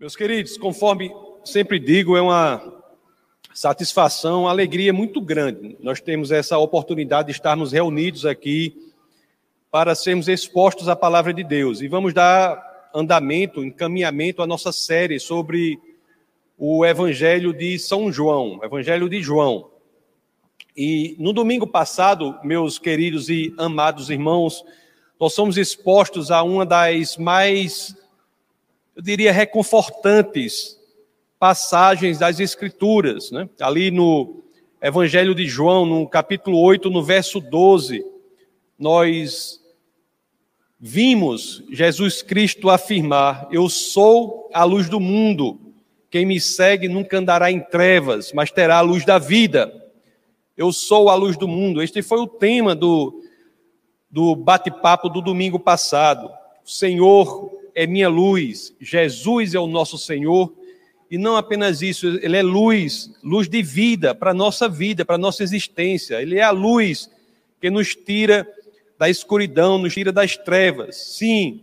Meus 0.00 0.16
queridos, 0.16 0.56
conforme 0.56 1.14
sempre 1.44 1.78
digo, 1.78 2.16
é 2.16 2.22
uma 2.22 2.82
satisfação, 3.52 4.44
uma 4.44 4.50
alegria 4.50 4.94
muito 4.94 5.20
grande. 5.20 5.76
Nós 5.78 6.00
temos 6.00 6.30
essa 6.30 6.56
oportunidade 6.56 7.26
de 7.26 7.32
estarmos 7.32 7.72
reunidos 7.72 8.24
aqui 8.24 8.74
para 9.70 9.94
sermos 9.94 10.26
expostos 10.26 10.88
à 10.88 10.96
palavra 10.96 11.34
de 11.34 11.44
Deus. 11.44 11.82
E 11.82 11.86
vamos 11.86 12.14
dar 12.14 12.88
andamento, 12.94 13.62
encaminhamento 13.62 14.40
à 14.40 14.46
nossa 14.46 14.72
série 14.72 15.20
sobre 15.20 15.78
o 16.56 16.82
Evangelho 16.82 17.52
de 17.52 17.78
São 17.78 18.10
João, 18.10 18.58
Evangelho 18.64 19.06
de 19.06 19.20
João. 19.20 19.70
E 20.74 21.14
no 21.18 21.34
domingo 21.34 21.66
passado, 21.66 22.38
meus 22.42 22.78
queridos 22.78 23.28
e 23.28 23.52
amados 23.58 24.08
irmãos, 24.08 24.64
nós 25.20 25.34
somos 25.34 25.58
expostos 25.58 26.30
a 26.30 26.42
uma 26.42 26.64
das 26.64 27.18
mais 27.18 27.99
eu 28.94 29.02
diria, 29.02 29.32
reconfortantes 29.32 30.78
passagens 31.38 32.18
das 32.18 32.38
Escrituras. 32.38 33.30
Né? 33.30 33.48
Ali 33.60 33.90
no 33.90 34.42
Evangelho 34.80 35.34
de 35.34 35.46
João, 35.46 35.86
no 35.86 36.06
capítulo 36.06 36.60
8, 36.60 36.90
no 36.90 37.02
verso 37.02 37.40
12, 37.40 38.04
nós 38.78 39.60
vimos 40.78 41.62
Jesus 41.70 42.22
Cristo 42.22 42.68
afirmar: 42.68 43.48
Eu 43.50 43.68
sou 43.68 44.50
a 44.52 44.64
luz 44.64 44.88
do 44.88 45.00
mundo. 45.00 45.58
Quem 46.10 46.26
me 46.26 46.40
segue 46.40 46.88
nunca 46.88 47.18
andará 47.18 47.52
em 47.52 47.60
trevas, 47.60 48.32
mas 48.32 48.50
terá 48.50 48.78
a 48.78 48.82
luz 48.82 49.04
da 49.04 49.16
vida. 49.16 49.72
Eu 50.56 50.72
sou 50.72 51.08
a 51.08 51.14
luz 51.14 51.36
do 51.36 51.46
mundo. 51.46 51.80
Este 51.80 52.02
foi 52.02 52.18
o 52.18 52.26
tema 52.26 52.74
do, 52.74 53.22
do 54.10 54.34
bate-papo 54.34 55.08
do 55.08 55.22
domingo 55.22 55.58
passado. 55.58 56.28
O 56.64 56.68
Senhor 56.68 57.59
é 57.74 57.86
minha 57.86 58.08
luz, 58.08 58.74
Jesus 58.80 59.54
é 59.54 59.58
o 59.58 59.66
nosso 59.66 59.98
Senhor, 59.98 60.52
e 61.10 61.18
não 61.18 61.36
apenas 61.36 61.82
isso, 61.82 62.06
ele 62.22 62.36
é 62.36 62.42
luz, 62.42 63.10
luz 63.22 63.48
de 63.48 63.62
vida 63.62 64.14
para 64.14 64.30
a 64.30 64.34
nossa 64.34 64.68
vida, 64.68 65.04
para 65.04 65.16
a 65.16 65.18
nossa 65.18 65.42
existência. 65.42 66.22
Ele 66.22 66.38
é 66.38 66.42
a 66.42 66.52
luz 66.52 67.10
que 67.60 67.68
nos 67.68 67.96
tira 67.96 68.46
da 68.96 69.10
escuridão, 69.10 69.76
nos 69.76 69.92
tira 69.92 70.12
das 70.12 70.36
trevas. 70.36 70.96
Sim, 70.96 71.62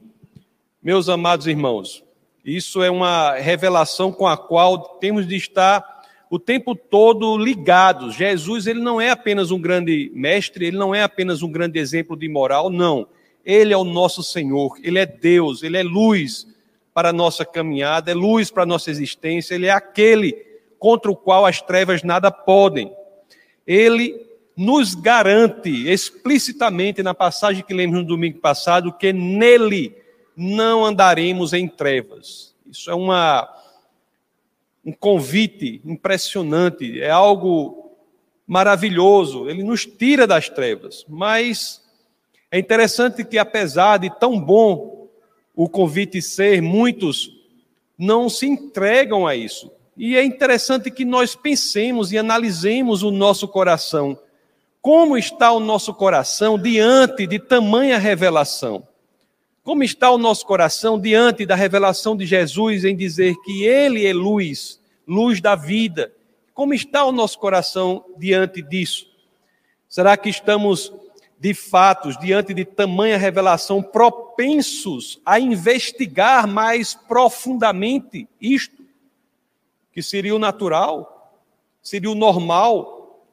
meus 0.84 1.08
amados 1.08 1.48
irmãos, 1.48 2.04
isso 2.44 2.84
é 2.84 2.92
uma 2.92 3.36
revelação 3.36 4.12
com 4.12 4.28
a 4.28 4.36
qual 4.36 4.98
temos 5.00 5.26
de 5.26 5.36
estar 5.38 5.98
o 6.30 6.38
tempo 6.38 6.76
todo 6.76 7.38
ligados. 7.38 8.16
Jesus, 8.16 8.68
ele 8.68 8.82
não 8.82 9.00
é 9.00 9.12
apenas 9.12 9.50
um 9.50 9.60
grande 9.60 10.12
mestre, 10.14 10.66
ele 10.66 10.78
não 10.78 10.94
é 10.94 11.04
apenas 11.04 11.42
um 11.42 11.50
grande 11.50 11.80
exemplo 11.80 12.18
de 12.18 12.28
moral, 12.28 12.70
não. 12.70 13.08
Ele 13.48 13.74
é 13.74 13.78
o 13.78 13.86
nosso 13.86 14.22
Senhor, 14.22 14.78
Ele 14.84 15.00
é 15.00 15.06
Deus, 15.06 15.64
Ele 15.64 15.78
é 15.78 15.84
luz 15.84 16.46
para 16.94 17.10
a 17.10 17.14
nossa 17.14 17.46
caminhada, 17.46 18.12
é 18.12 18.14
luz 18.14 18.52
para 18.52 18.64
a 18.64 18.66
nossa 18.66 18.92
existência, 18.92 19.56
Ele 19.56 19.68
é 19.68 19.72
aquele 19.72 20.34
contra 20.78 21.10
o 21.10 21.16
qual 21.16 21.46
as 21.46 21.62
trevas 21.62 22.04
nada 22.04 22.30
podem. 22.30 22.92
Ele 23.66 24.22
nos 24.58 24.96
garante 24.96 25.90
explicitamente 25.90 27.02
na 27.02 27.14
passagem 27.14 27.64
que 27.64 27.74
lemos 27.74 28.00
no 28.00 28.04
domingo 28.04 28.40
passado 28.40 28.92
que 28.92 29.14
nele 29.14 29.96
não 30.36 30.84
andaremos 30.84 31.54
em 31.54 31.70
trevas. 31.70 32.54
Isso 32.70 32.92
é 32.92 32.96
uma 32.96 33.48
um 34.84 34.92
convite 34.92 35.82
impressionante, 35.86 37.00
é 37.00 37.10
algo 37.10 37.96
maravilhoso. 38.46 39.50
Ele 39.50 39.64
nos 39.64 39.86
tira 39.86 40.28
das 40.28 40.50
trevas, 40.50 41.06
mas 41.08 41.87
é 42.52 42.60
interessante 42.60 43.26
que, 43.26 43.38
apesar 43.38 43.98
de 43.98 44.10
tão 44.10 44.40
bom 44.40 45.08
o 45.56 45.68
convite 45.68 46.22
ser, 46.22 46.62
muitos 46.62 47.36
não 47.98 48.30
se 48.30 48.46
entregam 48.46 49.26
a 49.26 49.36
isso. 49.36 49.72
E 49.98 50.16
é 50.16 50.24
interessante 50.24 50.92
que 50.92 51.04
nós 51.04 51.36
pensemos 51.36 52.12
e 52.12 52.18
analisemos 52.18 53.02
o 53.02 53.10
nosso 53.10 53.48
coração. 53.48 54.18
Como 54.82 55.18
está 55.18 55.52
o 55.52 55.60
nosso 55.60 55.94
coração 55.94 56.58
diante 56.58 57.26
de 57.26 57.40
tamanha 57.40 57.98
revelação? 57.98 58.88
Como 59.64 59.84
está 59.84 60.10
o 60.12 60.18
nosso 60.18 60.46
coração 60.46 60.98
diante 60.98 61.46
da 61.46 61.56
revelação 61.56 62.16
de 62.16 62.26
Jesus 62.26 62.86
em 62.86 62.96
dizer 62.96 63.36
que 63.44 63.66
Ele 63.66 64.06
é 64.06 64.14
luz, 64.14 64.80
luz 65.06 65.42
da 65.42 65.56
vida? 65.56 66.14
Como 66.54 66.74
está 66.74 67.04
o 67.04 67.12
nosso 67.12 67.38
coração 67.38 68.06
diante 68.18 68.62
disso? 68.62 69.08
Será 69.90 70.16
que 70.16 70.30
estamos 70.30 70.94
de 71.40 71.54
fatos, 71.54 72.18
diante 72.18 72.54
de 72.54 72.66
tamanha 72.66 73.18
revelação, 73.18 73.82
propensos 73.82 75.22
a 75.26 75.40
investigar 75.40 76.48
mais 76.48 76.96
profundamente 76.96 78.28
isto, 78.42 78.84
que 79.92 80.02
seria 80.02 80.36
o 80.36 80.40
natural, 80.40 81.32
seria 81.82 82.10
o 82.10 82.16
normal? 82.16 83.24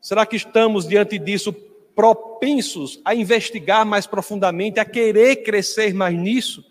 Será 0.00 0.24
que 0.24 0.36
estamos 0.36 0.86
diante 0.86 1.18
disso 1.18 1.52
propensos 1.94 3.00
a 3.04 3.14
investigar 3.14 3.84
mais 3.84 4.06
profundamente, 4.06 4.80
a 4.80 4.84
querer 4.84 5.36
crescer 5.36 5.92
mais 5.92 6.16
nisso? 6.16 6.64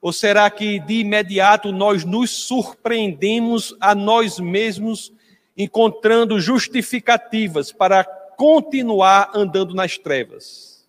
Ou 0.00 0.12
será 0.12 0.48
que 0.50 0.78
de 0.80 1.00
imediato 1.00 1.72
nós 1.72 2.04
nos 2.04 2.30
surpreendemos 2.30 3.76
a 3.80 3.94
nós 3.94 4.38
mesmos 4.38 5.12
encontrando 5.56 6.38
justificativas 6.40 7.72
para 7.72 8.04
continuar 8.36 9.30
andando 9.34 9.74
nas 9.74 9.98
trevas? 9.98 10.86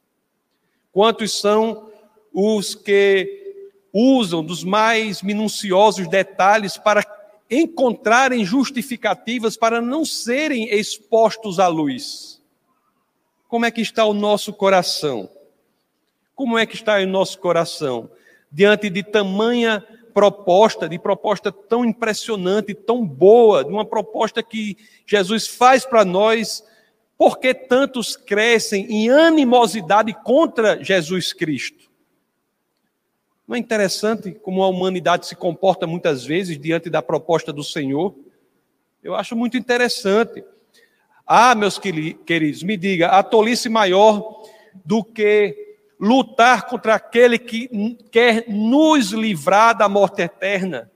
Quantos 0.92 1.40
são 1.40 1.90
os 2.34 2.76
que 2.76 3.66
usam 3.94 4.44
dos 4.44 4.64
mais 4.64 5.22
minuciosos 5.22 6.08
detalhes 6.08 6.78
para 6.78 7.06
encontrarem 7.50 8.44
justificativas 8.44 9.56
para 9.56 9.82
não 9.82 10.04
serem 10.04 10.70
expostos 10.74 11.60
à 11.60 11.68
luz? 11.68 12.42
Como 13.48 13.66
é 13.66 13.72
que 13.72 13.82
está 13.82 14.06
o 14.06 14.14
nosso 14.14 14.52
coração? 14.54 15.30
Como 16.36 16.58
é 16.58 16.66
que 16.66 16.76
está 16.76 16.98
o 16.98 17.08
nosso 17.08 17.40
coração 17.40 18.10
diante 18.52 18.90
de 18.90 19.04
tamanha 19.04 19.86
proposta, 20.14 20.90
de 20.90 20.98
proposta 20.98 21.52
tão 21.52 21.86
impressionante, 21.86 22.74
tão 22.74 23.06
boa, 23.06 23.64
de 23.64 23.72
uma 23.72 23.86
proposta 23.86 24.42
que 24.42 24.78
Jesus 25.06 25.48
faz 25.48 25.86
para 25.86 26.04
nós 26.04 26.64
por 27.18 27.40
que 27.40 27.54
tantos 27.54 28.16
crescem 28.16 28.86
em 28.86 29.10
animosidade 29.10 30.14
contra 30.24 30.84
Jesus 30.84 31.34
Cristo? 31.34 31.90
Não 33.48 33.56
é 33.56 33.60
interessante 33.60 34.34
como 34.34 34.62
a 34.62 34.68
humanidade 34.68 35.26
se 35.26 35.36
comporta 35.36 35.88
muitas 35.88 36.26
vezes 36.26 36.60
diante 36.60 36.90
da 36.90 37.02
proposta 37.02 37.52
do 37.52 37.64
Senhor? 37.64 38.14
Eu 39.02 39.16
acho 39.16 39.36
muito 39.36 39.58
interessante. 39.58 40.44
Ah, 41.26 41.56
meus 41.56 41.80
queridos, 41.80 42.62
me 42.62 42.78
diga, 42.78 43.08
a 43.08 43.24
tolice 43.24 43.68
maior 43.68 44.44
do 44.86 45.04
que 45.04 45.78
lutar 46.00 46.68
contra 46.68 46.96
aquele 46.96 47.40
que 47.40 47.98
quer 48.12 48.48
nos 48.48 49.12
livrar 49.12 49.76
da 49.76 49.90
morte 49.90 50.22
eterna? 50.22 50.92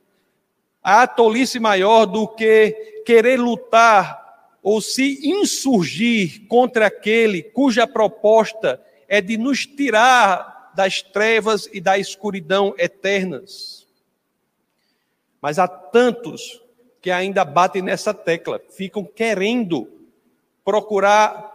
Há 0.84 1.08
tolice 1.08 1.60
maior 1.60 2.06
do 2.06 2.28
que 2.28 3.04
querer 3.06 3.40
lutar 3.40 4.21
ou 4.62 4.80
se 4.82 5.28
insurgir 5.28 6.48
contra 6.48 6.88
aquele 6.88 7.42
cuja 7.42 7.88
proposta 7.88 8.82
é 9.08 9.20
de 9.20 9.38
nos 9.38 9.66
tirar 9.66 10.72
das 10.76 11.02
trevas 11.02 11.68
e 11.74 11.82
da 11.82 11.98
escuridão 11.98 12.74
eternas. 12.78 13.88
Mas 15.42 15.58
há 15.58 15.68
tantos 15.68 16.62
que 17.02 17.10
ainda 17.10 17.44
batem 17.44 17.82
nessa 17.82 18.14
tecla, 18.14 18.62
ficam 18.70 19.04
querendo 19.04 19.90
procurar 20.64 21.52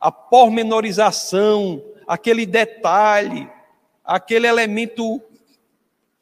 a 0.00 0.10
pormenorização, 0.10 1.82
aquele 2.06 2.44
detalhe, 2.44 3.48
aquele 4.04 4.46
elemento 4.46 5.22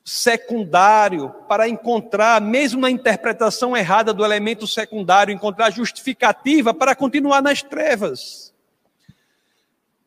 secundário 0.04 1.30
para 1.48 1.68
encontrar, 1.68 2.40
mesmo 2.40 2.80
na 2.80 2.90
interpretação 2.90 3.76
errada 3.76 4.12
do 4.12 4.24
elemento 4.24 4.66
secundário, 4.66 5.32
encontrar 5.32 5.70
justificativa 5.70 6.74
para 6.74 6.94
continuar 6.94 7.40
nas 7.40 7.62
trevas. 7.62 8.52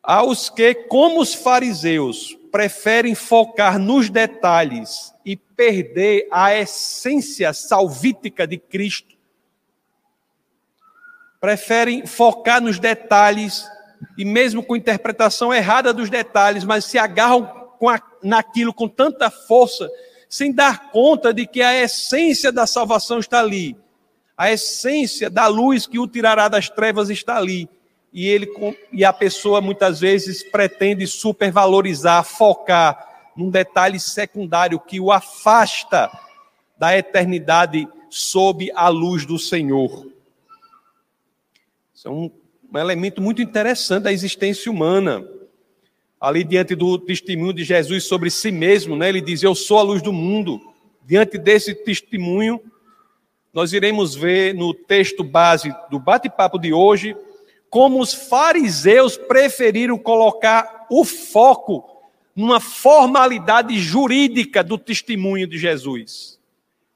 Aos 0.02 0.50
que, 0.50 0.74
como 0.74 1.20
os 1.20 1.34
fariseus, 1.34 2.36
preferem 2.52 3.14
focar 3.14 3.78
nos 3.78 4.08
detalhes 4.08 5.14
e 5.24 5.36
perder 5.36 6.28
a 6.30 6.54
essência 6.54 7.52
salvítica 7.52 8.46
de 8.46 8.58
Cristo, 8.58 9.16
preferem 11.40 12.06
focar 12.06 12.60
nos 12.60 12.78
detalhes 12.78 13.66
e 14.16 14.24
mesmo 14.24 14.62
com 14.62 14.76
interpretação 14.76 15.52
errada 15.52 15.92
dos 15.92 16.10
detalhes, 16.10 16.64
mas 16.64 16.84
se 16.84 16.98
agarram 16.98 17.55
com 17.78 17.88
a, 17.88 18.00
naquilo 18.22 18.72
com 18.72 18.88
tanta 18.88 19.30
força, 19.30 19.90
sem 20.28 20.52
dar 20.52 20.90
conta 20.90 21.32
de 21.32 21.46
que 21.46 21.62
a 21.62 21.74
essência 21.74 22.50
da 22.50 22.66
salvação 22.66 23.18
está 23.18 23.40
ali. 23.40 23.76
A 24.36 24.50
essência 24.50 25.30
da 25.30 25.46
luz 25.46 25.86
que 25.86 25.98
o 25.98 26.06
tirará 26.06 26.48
das 26.48 26.68
trevas 26.68 27.08
está 27.08 27.36
ali. 27.36 27.68
E, 28.12 28.26
ele, 28.26 28.48
e 28.92 29.04
a 29.04 29.12
pessoa 29.12 29.60
muitas 29.60 30.00
vezes 30.00 30.42
pretende 30.42 31.06
supervalorizar, 31.06 32.24
focar 32.24 33.32
num 33.36 33.50
detalhe 33.50 34.00
secundário 34.00 34.80
que 34.80 34.98
o 34.98 35.12
afasta 35.12 36.10
da 36.78 36.96
eternidade 36.96 37.86
sob 38.08 38.70
a 38.74 38.88
luz 38.88 39.26
do 39.26 39.38
Senhor. 39.38 40.06
Isso 41.94 42.08
é 42.08 42.10
um, 42.10 42.30
um 42.72 42.78
elemento 42.78 43.20
muito 43.20 43.42
interessante 43.42 44.04
da 44.04 44.12
existência 44.12 44.70
humana. 44.70 45.26
Ali 46.26 46.42
diante 46.42 46.74
do 46.74 46.98
testemunho 46.98 47.52
de 47.52 47.62
Jesus 47.62 48.02
sobre 48.02 48.30
si 48.30 48.50
mesmo, 48.50 48.96
né, 48.96 49.08
ele 49.08 49.20
diz: 49.20 49.44
Eu 49.44 49.54
sou 49.54 49.78
a 49.78 49.82
luz 49.82 50.02
do 50.02 50.12
mundo. 50.12 50.60
Diante 51.06 51.38
desse 51.38 51.72
testemunho, 51.72 52.60
nós 53.54 53.72
iremos 53.72 54.16
ver 54.16 54.52
no 54.52 54.74
texto 54.74 55.22
base 55.22 55.72
do 55.88 56.00
bate-papo 56.00 56.58
de 56.58 56.72
hoje 56.72 57.16
como 57.70 58.00
os 58.00 58.12
fariseus 58.12 59.16
preferiram 59.16 59.96
colocar 59.96 60.88
o 60.90 61.04
foco 61.04 61.84
numa 62.34 62.58
formalidade 62.58 63.78
jurídica 63.78 64.64
do 64.64 64.76
testemunho 64.76 65.46
de 65.46 65.58
Jesus, 65.58 66.40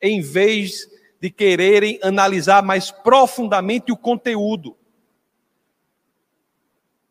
em 0.03 0.21
vez 0.21 0.91
de 1.21 1.31
quererem 1.31 2.01
analisar 2.03 2.65
mais 2.65 2.91
profundamente 2.91 3.93
o 3.93 3.97
conteúdo. 3.97 4.75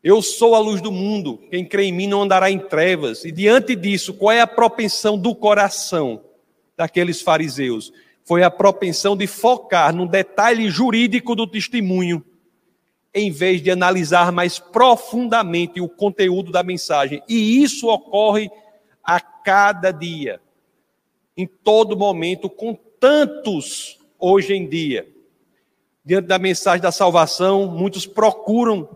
Eu 0.02 0.22
sou 0.22 0.54
a 0.54 0.58
luz 0.58 0.80
do 0.80 0.90
mundo, 0.90 1.38
quem 1.50 1.64
crê 1.64 1.84
em 1.84 1.92
mim 1.92 2.06
não 2.06 2.22
andará 2.22 2.50
em 2.50 2.58
trevas. 2.58 3.24
E 3.24 3.30
diante 3.30 3.76
disso, 3.76 4.14
qual 4.14 4.32
é 4.32 4.40
a 4.40 4.46
propensão 4.46 5.18
do 5.18 5.34
coração 5.34 6.22
daqueles 6.76 7.20
fariseus? 7.20 7.92
foi 8.30 8.44
a 8.44 8.50
propensão 8.50 9.16
de 9.16 9.26
focar 9.26 9.92
no 9.92 10.06
detalhe 10.06 10.70
jurídico 10.70 11.34
do 11.34 11.48
testemunho, 11.48 12.24
em 13.12 13.28
vez 13.28 13.60
de 13.60 13.72
analisar 13.72 14.30
mais 14.30 14.60
profundamente 14.60 15.80
o 15.80 15.88
conteúdo 15.88 16.52
da 16.52 16.62
mensagem. 16.62 17.20
E 17.28 17.60
isso 17.60 17.88
ocorre 17.88 18.48
a 19.02 19.18
cada 19.18 19.90
dia, 19.90 20.40
em 21.36 21.44
todo 21.44 21.96
momento, 21.96 22.48
com 22.48 22.72
tantos 22.72 23.98
hoje 24.16 24.54
em 24.54 24.68
dia. 24.68 25.08
Diante 26.04 26.28
da 26.28 26.38
mensagem 26.38 26.80
da 26.80 26.92
salvação, 26.92 27.66
muitos 27.66 28.06
procuram, 28.06 28.88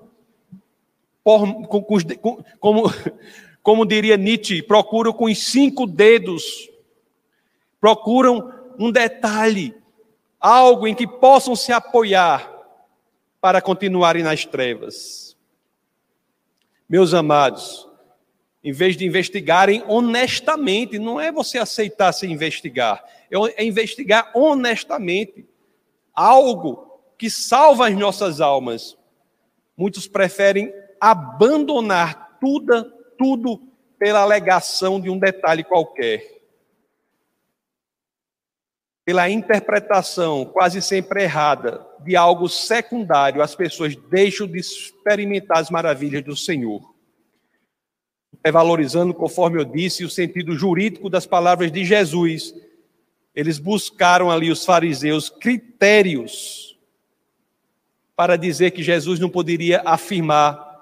por, 1.24 1.66
com, 1.66 1.82
com, 1.82 2.44
como, 2.60 2.84
como 3.62 3.86
diria 3.86 4.18
Nietzsche, 4.18 4.62
procuram 4.62 5.12
com 5.12 5.24
os 5.24 5.38
cinco 5.38 5.86
dedos, 5.86 6.70
procuram 7.80 8.52
um 8.78 8.92
detalhe, 8.92 9.74
algo 10.38 10.86
em 10.86 10.94
que 10.94 11.06
possam 11.06 11.56
se 11.56 11.72
apoiar 11.72 12.52
para 13.40 13.62
continuarem 13.62 14.22
nas 14.22 14.44
trevas. 14.44 15.34
Meus 16.86 17.14
amados, 17.14 17.88
em 18.62 18.72
vez 18.72 18.96
de 18.96 19.06
investigarem 19.06 19.82
honestamente, 19.88 20.98
não 20.98 21.18
é 21.18 21.32
você 21.32 21.58
aceitar 21.58 22.12
se 22.12 22.26
investigar, 22.26 23.02
é 23.56 23.64
investigar 23.64 24.30
honestamente 24.34 25.46
algo 26.14 27.00
que 27.16 27.30
salva 27.30 27.88
as 27.88 27.96
nossas 27.96 28.40
almas. 28.40 28.96
Muitos 29.76 30.06
preferem 30.06 30.72
abandonar 31.10 32.38
tudo, 32.40 32.84
tudo 33.18 33.60
pela 33.98 34.20
alegação 34.20 35.00
de 35.00 35.10
um 35.10 35.18
detalhe 35.18 35.64
qualquer 35.64 36.34
pela 39.04 39.28
interpretação 39.28 40.46
quase 40.46 40.80
sempre 40.80 41.24
errada 41.24 41.86
de 42.00 42.16
algo 42.16 42.48
secundário, 42.48 43.42
as 43.42 43.54
pessoas 43.54 43.94
deixam 43.94 44.46
de 44.46 44.58
experimentar 44.58 45.58
as 45.58 45.70
maravilhas 45.70 46.24
do 46.24 46.34
Senhor. 46.34 46.82
É 48.42 48.50
valorizando, 48.50 49.12
conforme 49.12 49.60
eu 49.60 49.64
disse, 49.64 50.04
o 50.04 50.10
sentido 50.10 50.56
jurídico 50.56 51.10
das 51.10 51.26
palavras 51.26 51.70
de 51.70 51.84
Jesus. 51.84 52.54
Eles 53.34 53.58
buscaram 53.58 54.30
ali, 54.30 54.50
os 54.50 54.64
fariseus, 54.64 55.28
critérios 55.28 56.78
para 58.16 58.36
dizer 58.36 58.70
que 58.70 58.82
Jesus 58.82 59.18
não 59.18 59.28
poderia 59.28 59.82
afirmar 59.84 60.73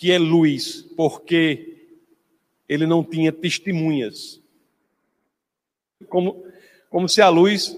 que 0.00 0.10
é 0.10 0.18
luz, 0.18 0.80
porque 0.96 1.76
ele 2.66 2.86
não 2.86 3.04
tinha 3.04 3.30
testemunhas. 3.30 4.40
Como 6.08 6.42
como 6.88 7.06
se 7.06 7.20
a 7.20 7.28
luz 7.28 7.76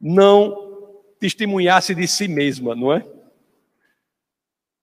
não 0.00 0.96
testemunhasse 1.20 1.94
de 1.94 2.08
si 2.08 2.26
mesma, 2.26 2.74
não 2.74 2.90
é? 2.90 3.06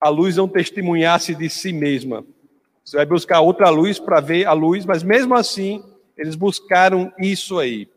A 0.00 0.08
luz 0.08 0.36
não 0.36 0.46
testemunhasse 0.46 1.34
de 1.34 1.50
si 1.50 1.72
mesma. 1.72 2.24
Você 2.84 2.96
vai 2.96 3.04
buscar 3.04 3.40
outra 3.40 3.68
luz 3.68 3.98
para 3.98 4.20
ver 4.20 4.46
a 4.46 4.52
luz, 4.52 4.86
mas 4.86 5.02
mesmo 5.02 5.34
assim, 5.34 5.82
eles 6.16 6.36
buscaram 6.36 7.12
isso 7.18 7.58
aí. 7.58 7.88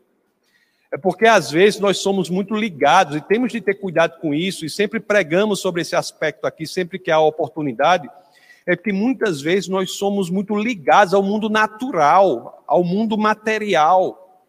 É 0.90 0.98
porque 0.98 1.26
às 1.28 1.48
vezes 1.48 1.78
nós 1.78 1.98
somos 1.98 2.28
muito 2.28 2.56
ligados 2.56 3.14
e 3.14 3.20
temos 3.20 3.52
de 3.52 3.60
ter 3.60 3.74
cuidado 3.74 4.18
com 4.18 4.34
isso 4.34 4.66
e 4.66 4.70
sempre 4.70 4.98
pregamos 4.98 5.60
sobre 5.60 5.82
esse 5.82 5.94
aspecto 5.94 6.44
aqui, 6.44 6.66
sempre 6.66 6.98
que 6.98 7.12
há 7.12 7.20
oportunidade. 7.20 8.10
É 8.66 8.74
porque 8.74 8.92
muitas 8.92 9.42
vezes 9.42 9.68
nós 9.68 9.92
somos 9.92 10.30
muito 10.30 10.56
ligados 10.56 11.12
ao 11.12 11.22
mundo 11.22 11.50
natural, 11.50 12.64
ao 12.66 12.82
mundo 12.82 13.16
material. 13.18 14.42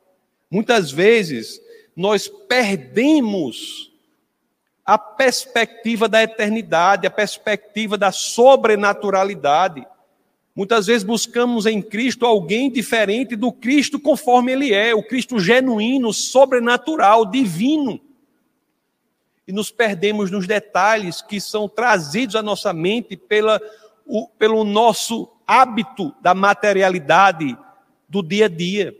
Muitas 0.49 0.89
vezes 0.91 1.61
nós 1.95 2.27
perdemos 2.27 3.91
a 4.85 4.97
perspectiva 4.97 6.07
da 6.07 6.21
eternidade, 6.21 7.07
a 7.07 7.11
perspectiva 7.11 7.97
da 7.97 8.11
sobrenaturalidade. 8.11 9.85
Muitas 10.55 10.85
vezes 10.85 11.03
buscamos 11.03 11.65
em 11.65 11.81
Cristo 11.81 12.25
alguém 12.25 12.71
diferente 12.71 13.35
do 13.35 13.51
Cristo 13.51 13.99
conforme 13.99 14.53
ele 14.53 14.73
é, 14.73 14.95
o 14.95 15.03
Cristo 15.03 15.39
genuíno, 15.39 16.13
sobrenatural, 16.13 17.25
divino. 17.25 17.99
E 19.47 19.51
nos 19.51 19.69
perdemos 19.69 20.31
nos 20.31 20.47
detalhes 20.47 21.21
que 21.21 21.41
são 21.41 21.67
trazidos 21.67 22.35
à 22.35 22.41
nossa 22.41 22.71
mente 22.71 23.17
pela, 23.17 23.59
o, 24.05 24.27
pelo 24.27 24.63
nosso 24.63 25.31
hábito 25.47 26.13
da 26.21 26.33
materialidade 26.33 27.57
do 28.07 28.21
dia 28.21 28.45
a 28.45 28.49
dia. 28.49 28.95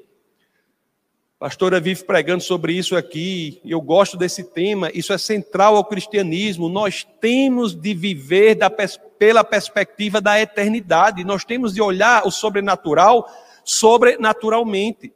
A 1.37 1.45
pastora 1.45 1.79
vive 1.79 2.03
pregando 2.03 2.43
sobre 2.43 2.73
isso 2.73 2.95
aqui, 2.95 3.61
eu 3.63 3.81
gosto 3.81 4.17
desse 4.17 4.43
tema, 4.43 4.89
isso 4.93 5.13
é 5.13 5.17
central 5.17 5.75
ao 5.75 5.85
cristianismo. 5.85 6.69
Nós 6.69 7.05
temos 7.19 7.75
de 7.75 7.93
viver 7.93 8.55
da, 8.55 8.69
pela 8.69 9.43
perspectiva 9.43 10.21
da 10.21 10.39
eternidade, 10.39 11.23
nós 11.23 11.43
temos 11.43 11.73
de 11.73 11.81
olhar 11.81 12.25
o 12.25 12.31
sobrenatural 12.31 13.29
sobrenaturalmente. 13.63 15.13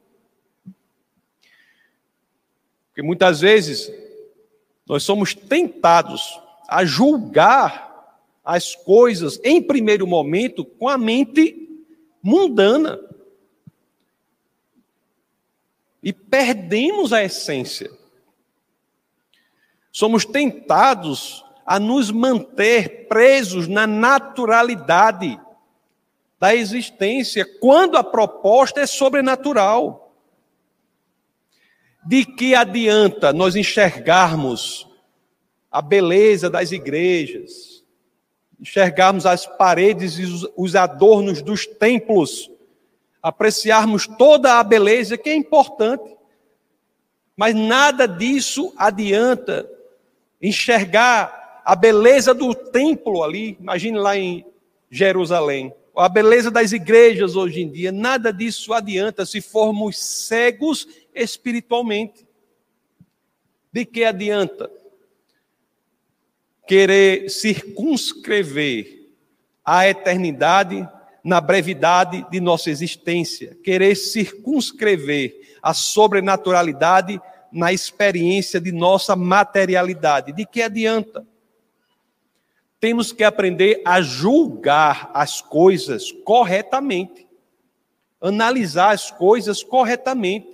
Porque 2.88 3.02
muitas 3.02 3.40
vezes 3.40 3.90
nós 4.86 5.02
somos 5.02 5.34
tentados 5.34 6.38
a 6.68 6.84
julgar 6.84 7.89
as 8.50 8.74
coisas 8.74 9.38
em 9.44 9.62
primeiro 9.62 10.08
momento 10.08 10.64
com 10.64 10.88
a 10.88 10.98
mente 10.98 11.70
mundana 12.20 12.98
e 16.02 16.12
perdemos 16.12 17.12
a 17.12 17.22
essência. 17.22 17.88
Somos 19.92 20.24
tentados 20.24 21.44
a 21.64 21.78
nos 21.78 22.10
manter 22.10 23.06
presos 23.06 23.68
na 23.68 23.86
naturalidade 23.86 25.40
da 26.40 26.52
existência, 26.52 27.46
quando 27.60 27.96
a 27.96 28.02
proposta 28.02 28.80
é 28.80 28.86
sobrenatural. 28.86 30.12
De 32.04 32.24
que 32.24 32.54
adianta 32.54 33.32
nós 33.32 33.54
enxergarmos 33.54 34.88
a 35.70 35.80
beleza 35.80 36.50
das 36.50 36.72
igrejas, 36.72 37.79
enxergarmos 38.60 39.24
as 39.24 39.46
paredes 39.46 40.18
e 40.18 40.50
os 40.56 40.76
adornos 40.76 41.40
dos 41.40 41.66
templos, 41.66 42.50
apreciarmos 43.22 44.06
toda 44.06 44.58
a 44.58 44.64
beleza 44.64 45.16
que 45.16 45.30
é 45.30 45.34
importante, 45.34 46.16
mas 47.36 47.54
nada 47.54 48.06
disso 48.06 48.72
adianta 48.76 49.68
enxergar 50.40 51.62
a 51.64 51.74
beleza 51.74 52.34
do 52.34 52.54
templo 52.54 53.22
ali, 53.22 53.56
imagine 53.60 53.98
lá 53.98 54.16
em 54.16 54.44
Jerusalém, 54.90 55.72
a 55.96 56.08
beleza 56.08 56.50
das 56.50 56.72
igrejas 56.72 57.36
hoje 57.36 57.62
em 57.62 57.70
dia, 57.70 57.92
nada 57.92 58.32
disso 58.32 58.72
adianta 58.72 59.26
se 59.26 59.40
formos 59.40 59.98
cegos 59.98 60.86
espiritualmente. 61.14 62.26
De 63.72 63.84
que 63.84 64.02
adianta 64.04 64.70
querer 66.70 67.28
circunscrever 67.28 69.10
a 69.64 69.88
eternidade 69.88 70.88
na 71.24 71.40
brevidade 71.40 72.24
de 72.30 72.40
nossa 72.40 72.70
existência, 72.70 73.58
querer 73.64 73.96
circunscrever 73.96 75.56
a 75.60 75.74
sobrenaturalidade 75.74 77.20
na 77.50 77.72
experiência 77.72 78.60
de 78.60 78.70
nossa 78.70 79.16
materialidade. 79.16 80.30
De 80.30 80.46
que 80.46 80.62
adianta? 80.62 81.26
Temos 82.78 83.10
que 83.10 83.24
aprender 83.24 83.82
a 83.84 84.00
julgar 84.00 85.10
as 85.12 85.40
coisas 85.40 86.12
corretamente. 86.24 87.26
analisar 88.22 88.92
as 88.92 89.10
coisas 89.10 89.64
corretamente. 89.64 90.46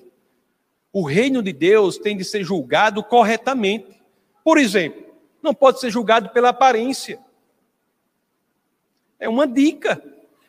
O 0.91 1.03
reino 1.03 1.43
de 1.43 1.53
Deus 1.53 1.99
tem 1.99 2.17
de 2.17 2.25
ser 2.25 2.43
julgado 2.43 3.05
corretamente. 3.05 4.01
Por 4.43 4.57
exemplo, 4.57 5.06
não 5.47 5.55
pode 5.55 5.81
ser 5.81 5.91
julgado 5.91 6.29
pela 6.31 6.51
aparência. 6.51 7.19
É 9.19 9.29
uma 9.29 9.47
dica, 9.47 10.03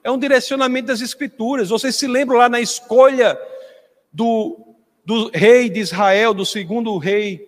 é 0.04 0.12
um 0.12 0.18
direcionamento 0.18 0.88
das 0.88 1.00
Escrituras. 1.00 1.70
Vocês 1.70 1.96
se 1.96 2.08
lembram 2.08 2.38
lá 2.38 2.50
na 2.50 2.60
escolha 2.60 3.39
do, 4.12 4.75
do 5.06 5.30
rei 5.34 5.70
de 5.70 5.80
Israel, 5.80 6.34
do 6.34 6.46
segundo 6.46 6.98
rei 6.98 7.48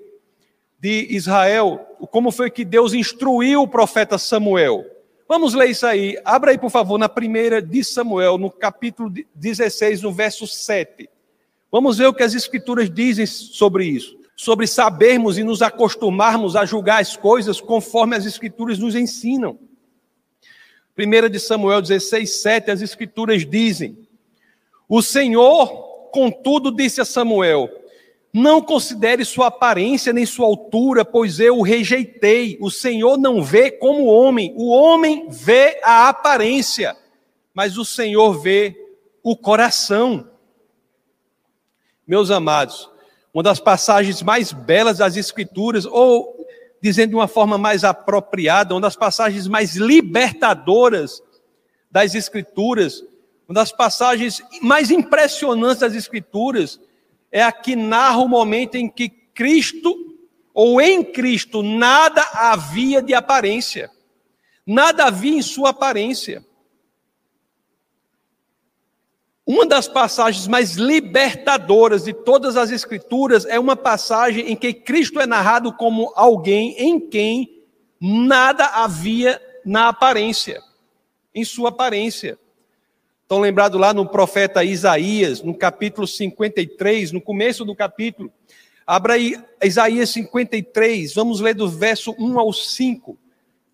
de 0.79 1.07
Israel, 1.09 1.85
como 2.11 2.31
foi 2.31 2.49
que 2.49 2.63
Deus 2.63 2.93
instruiu 2.93 3.63
o 3.63 3.67
profeta 3.67 4.17
Samuel? 4.17 4.85
Vamos 5.27 5.53
ler 5.53 5.69
isso 5.69 5.85
aí. 5.85 6.17
Abra 6.23 6.51
aí, 6.51 6.57
por 6.57 6.69
favor, 6.69 6.97
na 6.97 7.09
primeira 7.09 7.61
de 7.61 7.83
Samuel, 7.83 8.37
no 8.37 8.49
capítulo 8.49 9.11
16, 9.35 10.01
no 10.01 10.11
verso 10.11 10.47
7. 10.47 11.09
Vamos 11.71 11.97
ver 11.97 12.07
o 12.07 12.13
que 12.13 12.23
as 12.23 12.33
Escrituras 12.33 12.89
dizem 12.89 13.25
sobre 13.25 13.85
isso. 13.85 14.18
Sobre 14.41 14.67
sabermos 14.67 15.37
e 15.37 15.43
nos 15.43 15.61
acostumarmos 15.61 16.55
a 16.55 16.63
julgar 16.63 17.01
as 17.01 17.17
coisas 17.17 17.59
conforme 17.59 18.15
as 18.15 18.25
Escrituras 18.25 18.79
nos 18.79 18.95
ensinam. 18.95 19.59
Primeira 20.95 21.29
de 21.29 21.37
Samuel 21.41 21.81
16, 21.81 22.41
7, 22.41 22.71
as 22.71 22.81
Escrituras 22.81 23.45
dizem: 23.45 24.07
O 24.87 25.01
Senhor, 25.01 25.67
contudo, 26.13 26.71
disse 26.71 27.01
a 27.01 27.05
Samuel: 27.05 27.69
Não 28.33 28.61
considere 28.61 29.25
sua 29.25 29.47
aparência 29.47 30.13
nem 30.13 30.25
sua 30.25 30.45
altura, 30.45 31.03
pois 31.03 31.41
eu 31.41 31.57
o 31.57 31.61
rejeitei. 31.61 32.57
O 32.61 32.71
Senhor 32.71 33.17
não 33.17 33.43
vê 33.43 33.69
como 33.69 34.05
homem, 34.05 34.53
o 34.55 34.69
homem 34.69 35.27
vê 35.29 35.81
a 35.83 36.07
aparência, 36.07 36.95
mas 37.53 37.77
o 37.77 37.83
Senhor 37.83 38.39
vê 38.39 38.73
o 39.21 39.35
coração. 39.35 40.31
Meus 42.07 42.31
amados, 42.31 42.89
uma 43.33 43.43
das 43.43 43.59
passagens 43.59 44.21
mais 44.21 44.51
belas 44.51 44.97
das 44.97 45.15
Escrituras, 45.15 45.85
ou 45.85 46.47
dizendo 46.81 47.09
de 47.09 47.15
uma 47.15 47.27
forma 47.27 47.57
mais 47.57 47.83
apropriada, 47.83 48.73
uma 48.73 48.81
das 48.81 48.95
passagens 48.95 49.47
mais 49.47 49.75
libertadoras 49.75 51.21
das 51.91 52.15
Escrituras, 52.15 53.03
uma 53.47 53.55
das 53.55 53.71
passagens 53.71 54.41
mais 54.61 54.91
impressionantes 54.91 55.79
das 55.79 55.95
Escrituras, 55.95 56.79
é 57.31 57.43
a 57.43 57.51
que 57.51 57.75
narra 57.75 58.19
o 58.19 58.27
momento 58.27 58.75
em 58.75 58.89
que 58.89 59.09
Cristo, 59.09 59.95
ou 60.53 60.81
em 60.81 61.03
Cristo, 61.03 61.61
nada 61.61 62.21
havia 62.33 63.01
de 63.01 63.13
aparência, 63.13 63.91
nada 64.65 65.05
havia 65.05 65.37
em 65.37 65.41
sua 65.41 65.69
aparência. 65.69 66.43
Uma 69.51 69.65
das 69.65 69.87
passagens 69.87 70.47
mais 70.47 70.75
libertadoras 70.75 72.03
de 72.03 72.13
todas 72.13 72.55
as 72.55 72.69
Escrituras 72.69 73.47
é 73.47 73.59
uma 73.59 73.75
passagem 73.75 74.51
em 74.51 74.55
que 74.55 74.71
Cristo 74.71 75.19
é 75.19 75.25
narrado 75.25 75.73
como 75.73 76.13
alguém 76.15 76.75
em 76.77 76.99
quem 76.99 77.63
nada 77.99 78.67
havia 78.67 79.41
na 79.65 79.87
aparência, 79.87 80.61
em 81.33 81.43
sua 81.43 81.69
aparência. 81.69 82.37
Estão 83.23 83.39
lembrados 83.39 83.81
lá 83.81 83.91
no 83.91 84.07
profeta 84.07 84.63
Isaías, 84.63 85.41
no 85.41 85.55
capítulo 85.55 86.05
53, 86.05 87.11
no 87.11 87.19
começo 87.19 87.65
do 87.65 87.75
capítulo. 87.75 88.31
Abra 88.85 89.15
aí 89.15 89.35
Isaías 89.63 90.11
53, 90.11 91.11
vamos 91.15 91.39
ler 91.39 91.55
do 91.55 91.67
verso 91.67 92.15
1 92.19 92.37
ao 92.37 92.53
5, 92.53 93.17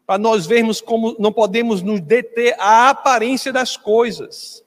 para 0.08 0.17
nós 0.17 0.46
vermos 0.46 0.79
como 0.79 1.17
não 1.20 1.34
podemos 1.34 1.82
nos 1.82 2.00
deter 2.00 2.55
à 2.60 2.88
aparência 2.88 3.51
das 3.51 3.75
coisas. 3.75 4.63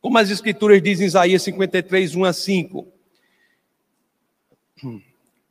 Como 0.00 0.16
as 0.16 0.30
escrituras 0.30 0.80
dizem 0.80 1.04
em 1.04 1.08
Isaías 1.08 1.42
53, 1.42 2.14
1 2.14 2.24
a 2.24 2.32
5. 2.32 2.88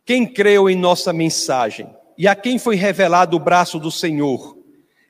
Quem 0.06 0.26
creu 0.26 0.70
em 0.70 0.76
nossa 0.76 1.12
mensagem 1.12 1.90
e 2.18 2.28
a 2.28 2.36
quem 2.36 2.58
foi 2.58 2.76
revelado 2.76 3.36
o 3.36 3.40
braço 3.40 3.78
do 3.78 3.92
Senhor? 3.92 4.58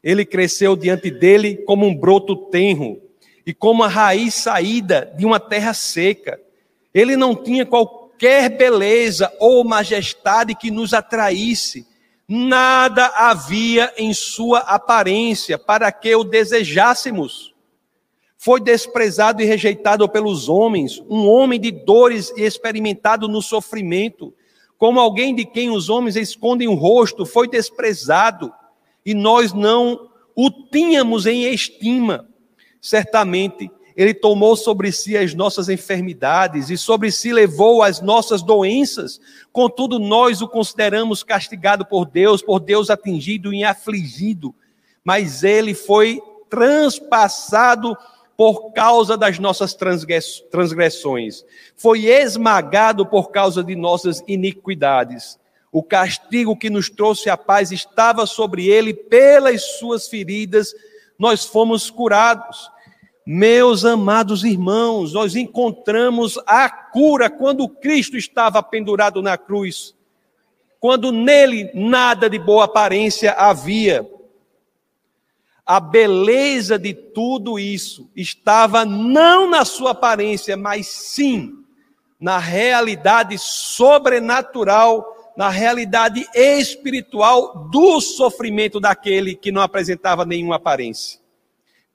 Ele 0.03 0.25
cresceu 0.25 0.75
diante 0.75 1.11
dele 1.11 1.57
como 1.57 1.85
um 1.85 1.95
broto 1.95 2.35
tenro 2.35 2.99
e 3.45 3.53
como 3.53 3.83
a 3.83 3.87
raiz 3.87 4.33
saída 4.33 5.13
de 5.15 5.25
uma 5.25 5.39
terra 5.39 5.73
seca. 5.73 6.39
Ele 6.91 7.15
não 7.15 7.35
tinha 7.35 7.65
qualquer 7.65 8.49
beleza 8.49 9.31
ou 9.39 9.63
majestade 9.63 10.55
que 10.55 10.71
nos 10.71 10.93
atraísse. 10.93 11.85
Nada 12.27 13.05
havia 13.15 13.93
em 13.97 14.13
sua 14.13 14.59
aparência 14.59 15.59
para 15.59 15.91
que 15.91 16.15
o 16.15 16.23
desejássemos 16.23 17.53
foi 18.47 18.61
desprezado 18.61 19.41
e 19.41 19.45
rejeitado 19.45 20.07
pelos 20.07 20.47
homens, 20.47 21.03
um 21.09 21.27
homem 21.27 21.59
de 21.59 21.69
dores 21.69 22.31
e 22.37 22.43
experimentado 22.43 23.27
no 23.27 23.41
sofrimento, 23.41 24.33
como 24.77 25.01
alguém 25.01 25.35
de 25.35 25.43
quem 25.43 25.69
os 25.69 25.89
homens 25.89 26.15
escondem 26.15 26.65
o 26.65 26.73
rosto, 26.73 27.25
foi 27.25 27.49
desprezado, 27.49 28.49
e 29.05 29.13
nós 29.13 29.51
não 29.51 30.09
o 30.33 30.49
tínhamos 30.49 31.25
em 31.25 31.43
estima. 31.43 32.25
Certamente, 32.79 33.69
ele 33.97 34.13
tomou 34.13 34.55
sobre 34.55 34.93
si 34.93 35.17
as 35.17 35.33
nossas 35.33 35.67
enfermidades 35.67 36.69
e 36.69 36.77
sobre 36.77 37.11
si 37.11 37.33
levou 37.33 37.83
as 37.83 37.99
nossas 37.99 38.41
doenças. 38.41 39.19
Contudo, 39.51 39.99
nós 39.99 40.41
o 40.41 40.47
consideramos 40.47 41.21
castigado 41.21 41.85
por 41.85 42.05
Deus, 42.05 42.41
por 42.41 42.61
Deus 42.61 42.89
atingido 42.89 43.53
e 43.53 43.65
afligido. 43.65 44.55
Mas 45.03 45.43
ele 45.43 45.73
foi 45.73 46.21
transpassado 46.49 47.93
por 48.37 48.71
causa 48.71 49.17
das 49.17 49.39
nossas 49.39 49.73
transgressões, 49.73 51.43
foi 51.75 52.05
esmagado 52.05 53.03
por 53.03 53.31
causa 53.31 53.63
de 53.63 53.75
nossas 53.75 54.23
iniquidades. 54.27 55.39
O 55.71 55.81
castigo 55.81 56.55
que 56.55 56.69
nos 56.69 56.87
trouxe 56.87 57.31
a 57.31 57.35
paz 57.35 57.71
estava 57.71 58.27
sobre 58.27 58.67
ele, 58.67 58.93
pelas 58.93 59.79
suas 59.79 60.07
feridas 60.07 60.73
nós 61.17 61.45
fomos 61.45 61.89
curados. 61.89 62.69
Meus 63.25 63.83
amados 63.83 64.43
irmãos, 64.43 65.13
nós 65.13 65.35
encontramos 65.35 66.39
a 66.45 66.69
cura 66.69 67.29
quando 67.29 67.67
Cristo 67.67 68.15
estava 68.15 68.61
pendurado 68.63 69.21
na 69.21 69.37
cruz, 69.37 69.95
quando 70.79 71.11
nele 71.11 71.69
nada 71.73 72.29
de 72.29 72.39
boa 72.39 72.65
aparência 72.65 73.33
havia 73.33 74.07
a 75.67 75.81
beleza 75.81 76.79
de 76.79 76.93
tudo 76.93 77.59
isso 77.59 78.09
estava 78.15 78.85
não 78.85 79.49
na 79.49 79.65
sua 79.65 79.91
aparência, 79.91 80.55
mas 80.55 80.87
sim 80.87 81.61
na 82.17 82.39
realidade 82.39 83.37
sobrenatural, 83.37 85.33
na 85.35 85.49
realidade 85.49 86.25
espiritual 86.33 87.67
do 87.69 87.99
sofrimento 87.99 88.79
daquele 88.79 89.35
que 89.35 89.51
não 89.51 89.61
apresentava 89.61 90.25
nenhuma 90.25 90.55
aparência. 90.55 91.19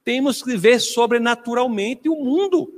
Temos 0.04 0.42
que 0.42 0.54
ver 0.54 0.78
sobrenaturalmente 0.78 2.10
o 2.10 2.14
mundo. 2.14 2.70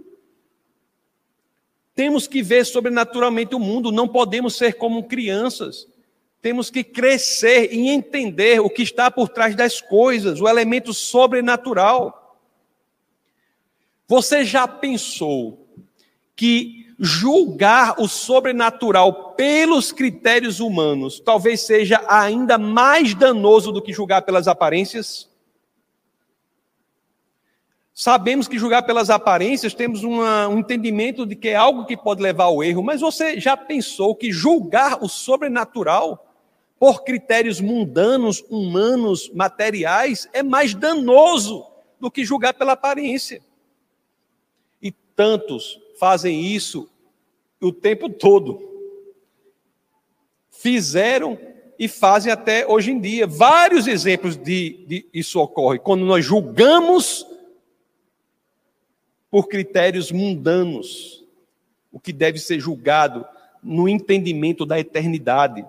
Temos 1.92 2.28
que 2.28 2.40
ver 2.40 2.64
sobrenaturalmente 2.64 3.54
o 3.54 3.58
mundo, 3.58 3.90
não 3.90 4.06
podemos 4.06 4.56
ser 4.56 4.74
como 4.74 5.04
crianças 5.04 5.88
temos 6.44 6.68
que 6.68 6.84
crescer 6.84 7.72
e 7.72 7.88
entender 7.88 8.60
o 8.60 8.68
que 8.68 8.82
está 8.82 9.10
por 9.10 9.30
trás 9.30 9.56
das 9.56 9.80
coisas, 9.80 10.42
o 10.42 10.46
elemento 10.46 10.92
sobrenatural. 10.92 12.36
Você 14.06 14.44
já 14.44 14.68
pensou 14.68 15.66
que 16.36 16.94
julgar 17.00 17.98
o 17.98 18.06
sobrenatural 18.06 19.32
pelos 19.32 19.90
critérios 19.90 20.60
humanos 20.60 21.18
talvez 21.18 21.62
seja 21.62 22.04
ainda 22.06 22.58
mais 22.58 23.14
danoso 23.14 23.72
do 23.72 23.80
que 23.80 23.90
julgar 23.90 24.20
pelas 24.20 24.46
aparências? 24.46 25.30
Sabemos 27.94 28.46
que 28.46 28.58
julgar 28.58 28.82
pelas 28.82 29.08
aparências 29.08 29.72
temos 29.72 30.04
uma, 30.04 30.46
um 30.48 30.58
entendimento 30.58 31.24
de 31.24 31.36
que 31.36 31.48
é 31.48 31.56
algo 31.56 31.86
que 31.86 31.96
pode 31.96 32.20
levar 32.20 32.44
ao 32.44 32.62
erro, 32.62 32.82
mas 32.82 33.00
você 33.00 33.40
já 33.40 33.56
pensou 33.56 34.14
que 34.14 34.30
julgar 34.30 35.02
o 35.02 35.08
sobrenatural 35.08 36.20
por 36.84 37.02
critérios 37.02 37.62
mundanos, 37.62 38.44
humanos, 38.50 39.30
materiais, 39.32 40.28
é 40.34 40.42
mais 40.42 40.74
danoso 40.74 41.66
do 41.98 42.10
que 42.10 42.26
julgar 42.26 42.52
pela 42.52 42.72
aparência. 42.72 43.40
E 44.82 44.92
tantos 44.92 45.80
fazem 45.98 46.44
isso 46.44 46.86
o 47.58 47.72
tempo 47.72 48.10
todo. 48.10 48.60
Fizeram 50.50 51.38
e 51.78 51.88
fazem 51.88 52.30
até 52.30 52.66
hoje 52.66 52.90
em 52.90 53.00
dia. 53.00 53.26
Vários 53.26 53.86
exemplos 53.86 54.36
de, 54.36 54.84
de 54.86 55.06
isso 55.10 55.40
ocorre 55.40 55.78
quando 55.78 56.04
nós 56.04 56.22
julgamos 56.22 57.26
por 59.30 59.48
critérios 59.48 60.12
mundanos 60.12 61.24
o 61.90 61.98
que 61.98 62.12
deve 62.12 62.38
ser 62.38 62.60
julgado 62.60 63.24
no 63.62 63.88
entendimento 63.88 64.66
da 64.66 64.78
eternidade. 64.78 65.64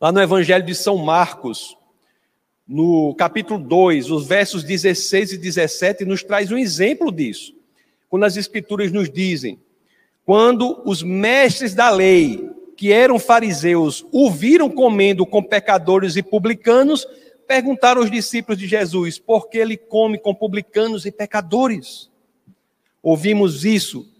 Lá 0.00 0.10
no 0.10 0.20
Evangelho 0.20 0.64
de 0.64 0.74
São 0.74 0.96
Marcos, 0.98 1.76
no 2.66 3.14
capítulo 3.14 3.58
2, 3.58 4.10
os 4.10 4.26
versos 4.26 4.64
16 4.64 5.32
e 5.32 5.38
17, 5.38 6.04
nos 6.04 6.22
traz 6.22 6.50
um 6.50 6.58
exemplo 6.58 7.12
disso. 7.12 7.54
Quando 8.08 8.24
as 8.24 8.36
Escrituras 8.36 8.92
nos 8.92 9.10
dizem: 9.10 9.58
quando 10.24 10.80
os 10.84 11.02
mestres 11.02 11.74
da 11.74 11.90
lei, 11.90 12.50
que 12.76 12.92
eram 12.92 13.18
fariseus, 13.18 14.04
o 14.12 14.30
viram 14.30 14.68
comendo 14.68 15.24
com 15.26 15.42
pecadores 15.42 16.16
e 16.16 16.22
publicanos, 16.22 17.06
perguntaram 17.46 18.00
aos 18.00 18.10
discípulos 18.10 18.58
de 18.58 18.66
Jesus: 18.66 19.18
por 19.18 19.48
que 19.48 19.58
ele 19.58 19.76
come 19.76 20.18
com 20.18 20.34
publicanos 20.34 21.06
e 21.06 21.12
pecadores? 21.12 22.10
Ouvimos 23.02 23.64
isso. 23.64 24.11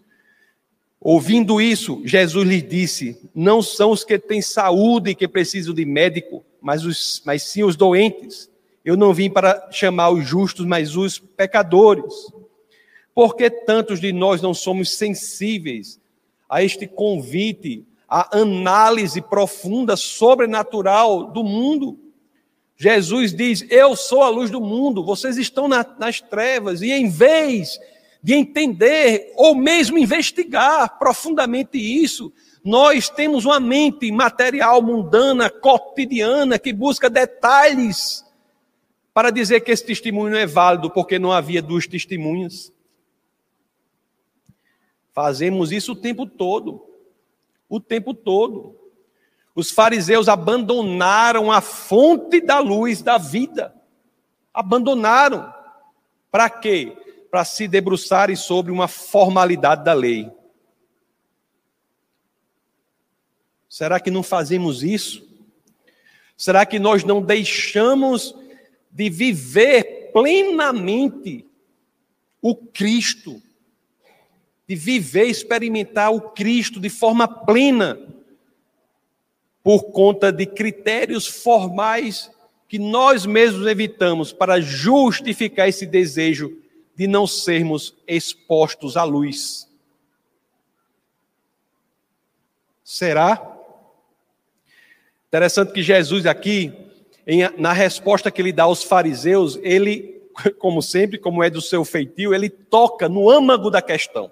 Ouvindo 1.05 1.61
isso, 1.61 2.01
Jesus 2.05 2.49
lhes 2.49 2.63
disse: 2.63 3.19
Não 3.35 3.61
são 3.61 3.91
os 3.91 4.05
que 4.05 4.19
têm 4.19 4.41
saúde 4.41 5.17
que 5.17 5.27
precisam 5.27 5.75
de 5.75 5.85
médico, 5.85 6.45
mas, 6.61 6.85
os, 6.85 7.21
mas 7.27 7.43
sim 7.43 7.65
os 7.65 7.75
doentes. 7.75 8.49
Eu 8.85 8.97
não 8.97 9.13
vim 9.13 9.29
para 9.29 9.69
chamar 9.73 10.11
os 10.11 10.25
justos, 10.25 10.65
mas 10.65 10.95
os 10.97 11.19
pecadores. 11.19 12.33
Por 13.13 13.35
que 13.35 13.51
tantos 13.51 14.01
de 14.01 14.13
nós 14.13 14.41
não 14.41 14.55
somos 14.55 14.93
sensíveis 14.93 16.01
a 16.49 16.63
este 16.63 16.87
convite, 16.87 17.85
a 18.09 18.39
análise 18.39 19.21
profunda, 19.21 19.97
sobrenatural 19.97 21.33
do 21.33 21.43
mundo? 21.43 21.99
Jesus 22.77 23.35
diz: 23.35 23.67
Eu 23.69 23.97
sou 23.97 24.23
a 24.23 24.29
luz 24.29 24.53
do 24.53 24.61
mundo, 24.61 25.05
vocês 25.05 25.37
estão 25.37 25.67
na, 25.67 25.85
nas 25.99 26.21
trevas, 26.21 26.81
e 26.81 26.93
em 26.93 27.09
vez 27.09 27.81
de 28.23 28.35
entender 28.35 29.33
ou 29.37 29.55
mesmo 29.55 29.99
investigar 29.99 30.99
profundamente 30.99 31.77
isso, 31.77 32.33
nós 32.65 33.09
temos 33.09 33.45
uma 33.45 33.59
mente 33.59 34.13
material, 34.13 34.81
mundana, 34.81 35.51
cotidiana, 35.51 36.59
que 36.59 36.73
busca 36.73 37.11
detalhes 37.11 38.25
para 39.13 39.31
dizer 39.31 39.61
que 39.61 39.73
esse 39.73 39.85
testemunho 39.85 40.37
é 40.37 40.47
válido, 40.47 40.89
porque 40.89 41.19
não 41.19 41.33
havia 41.33 41.61
duas 41.61 41.87
testemunhas. 41.87 42.73
Fazemos 45.13 45.73
isso 45.73 45.93
o 45.93 45.97
tempo 45.97 46.25
todo. 46.25 46.87
O 47.69 47.81
tempo 47.81 48.15
todo. 48.15 48.77
Os 49.55 49.71
fariseus 49.71 50.29
abandonaram 50.29 51.53
a 51.53 51.61
fonte 51.61 52.41
da 52.41 52.59
luz 52.59 53.03
da 53.03 53.19
vida. 53.19 53.75
Abandonaram. 54.55 55.53
Para 56.31 56.49
quê? 56.49 56.97
Para 57.33 57.47
se 57.47 57.67
debruçarem 57.67 58.37
sobre 58.37 58.71
uma 58.71 58.87
formalidade 58.87 59.83
da 59.83 59.95
lei. 59.95 60.31
Será 63.67 63.99
que 63.99 64.11
não 64.11 64.23
fazemos 64.23 64.83
isso? 64.83 65.27
Será 66.37 66.67
que 66.67 66.79
nós 66.79 67.05
não 67.05 67.23
deixamos 67.23 68.35
de 68.91 69.09
viver 69.09 70.11
plenamente 70.13 71.47
o 72.43 72.55
Cristo? 72.55 73.43
De 74.69 74.77
viver, 74.77 75.25
experimentar 75.25 76.13
o 76.13 76.21
Cristo 76.21 76.79
de 76.79 76.91
forma 76.91 77.27
plena, 77.27 77.99
por 79.63 79.85
conta 79.85 80.31
de 80.31 80.45
critérios 80.45 81.27
formais 81.27 82.31
que 82.69 82.79
nós 82.79 83.25
mesmos 83.25 83.67
evitamos 83.67 84.35
para 84.35 84.61
justificar 84.61 85.67
esse 85.67 85.87
desejo 85.87 86.62
de 86.97 87.07
não 87.07 87.27
sermos 87.27 87.95
expostos 88.07 88.97
à 88.97 89.05
luz. 89.05 89.69
Será? 92.85 93.53
Interessante 95.29 95.73
que 95.73 95.83
Jesus 95.83 96.27
aqui, 96.27 96.73
em, 97.27 97.49
na 97.59 97.73
resposta 97.73 98.31
que 98.31 98.43
ele 98.43 98.53
dá 98.53 98.65
aos 98.65 98.83
fariseus, 98.83 99.59
ele, 99.63 100.21
como 100.59 100.83
sempre, 100.83 101.17
como 101.17 101.43
é 101.43 101.49
do 101.49 101.63
seu 101.63 101.87
feitio, 101.87 102.35
ele 102.35 102.51
toca 102.51 103.09
no 103.09 103.31
âmago 103.31 103.71
da 103.71 103.81
questão, 103.81 104.31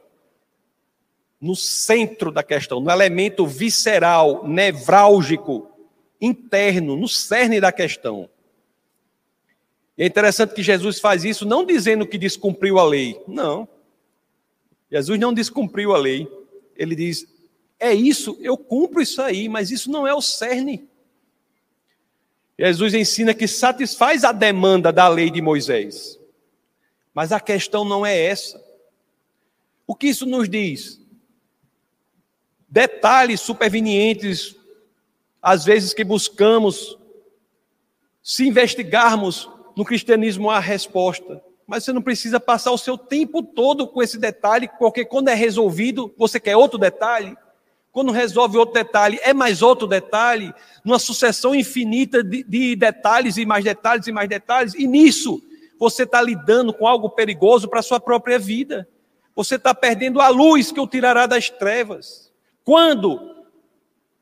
no 1.41 1.57
centro 1.57 2.31
da 2.31 2.43
questão, 2.43 2.81
no 2.81 2.91
elemento 2.91 3.47
visceral, 3.47 4.47
nevrálgico, 4.47 5.71
interno, 6.21 6.97
no 6.97 7.09
cerne 7.09 7.61
da 7.63 7.73
questão. 7.73 8.29
E 10.01 10.05
é 10.05 10.07
interessante 10.07 10.55
que 10.55 10.63
Jesus 10.63 10.99
faz 10.99 11.27
isso 11.27 11.45
não 11.45 11.63
dizendo 11.63 12.07
que 12.07 12.17
descumpriu 12.17 12.79
a 12.79 12.85
lei. 12.87 13.23
Não. 13.29 13.69
Jesus 14.91 15.21
não 15.21 15.31
descumpriu 15.31 15.95
a 15.95 15.99
lei. 15.99 16.27
Ele 16.75 16.97
diz: 16.97 17.27
é 17.79 17.93
isso, 17.93 18.35
eu 18.41 18.57
cumpro 18.57 19.03
isso 19.03 19.21
aí, 19.21 19.47
mas 19.47 19.71
isso 19.71 19.91
não 19.91 20.07
é 20.07 20.15
o 20.15 20.23
cerne. 20.23 20.89
Jesus 22.59 22.95
ensina 22.95 23.35
que 23.35 23.47
satisfaz 23.47 24.25
a 24.25 24.33
demanda 24.33 24.91
da 24.91 25.07
lei 25.07 25.31
de 25.31 25.43
Moisés. 25.43 26.19
Mas 27.13 27.31
a 27.31 27.39
questão 27.39 27.85
não 27.85 28.07
é 28.07 28.19
essa. 28.19 28.59
O 29.87 29.95
que 29.95 30.07
isso 30.07 30.25
nos 30.25 30.49
diz? 30.49 30.99
Detalhes 32.67 33.43
supervenientes, 33.43 34.57
às 35.43 35.63
vezes 35.63 35.93
que 35.93 36.05
buscamos, 36.05 36.97
se 38.23 38.49
investigarmos 38.49 39.60
no 39.77 39.85
cristianismo 39.85 40.51
há 40.51 40.59
resposta, 40.59 41.43
mas 41.67 41.85
você 41.85 41.93
não 41.93 42.03
precisa 42.03 42.41
passar 42.41 42.73
o 42.73 42.79
seu 42.79 42.99
tempo 42.99 43.43
todo 43.43 43.87
com 43.87 44.03
esse 44.03 44.19
detalhe, 44.19 44.69
porque 44.79 45.05
quando 45.05 45.29
é 45.29 45.35
resolvido, 45.35 46.13
você 46.19 46.41
quer 46.41 46.57
outro 46.57 46.79
detalhe. 46.79 47.37
Quando 47.93 48.13
resolve 48.13 48.57
outro 48.57 48.75
detalhe, 48.75 49.19
é 49.23 49.33
mais 49.33 49.63
outro 49.63 49.87
detalhe, 49.87 50.53
numa 50.85 50.99
sucessão 50.99 51.55
infinita 51.55 52.23
de, 52.23 52.45
de 52.45 52.77
detalhes 52.77 53.37
e 53.37 53.45
mais 53.45 53.65
detalhes 53.65 54.07
e 54.07 54.13
mais 54.13 54.29
detalhes, 54.29 54.75
e 54.75 54.87
nisso 54.87 55.43
você 55.79 56.03
está 56.03 56.21
lidando 56.21 56.75
com 56.75 56.87
algo 56.87 57.09
perigoso 57.09 57.69
para 57.69 57.81
a 57.81 57.83
sua 57.83 57.99
própria 57.99 58.39
vida. 58.39 58.89
Você 59.35 59.55
está 59.55 59.75
perdendo 59.75 60.21
a 60.21 60.29
luz 60.29 60.71
que 60.71 60.79
o 60.79 60.87
tirará 60.87 61.27
das 61.27 61.49
trevas. 61.49 62.31
Quando 62.65 63.40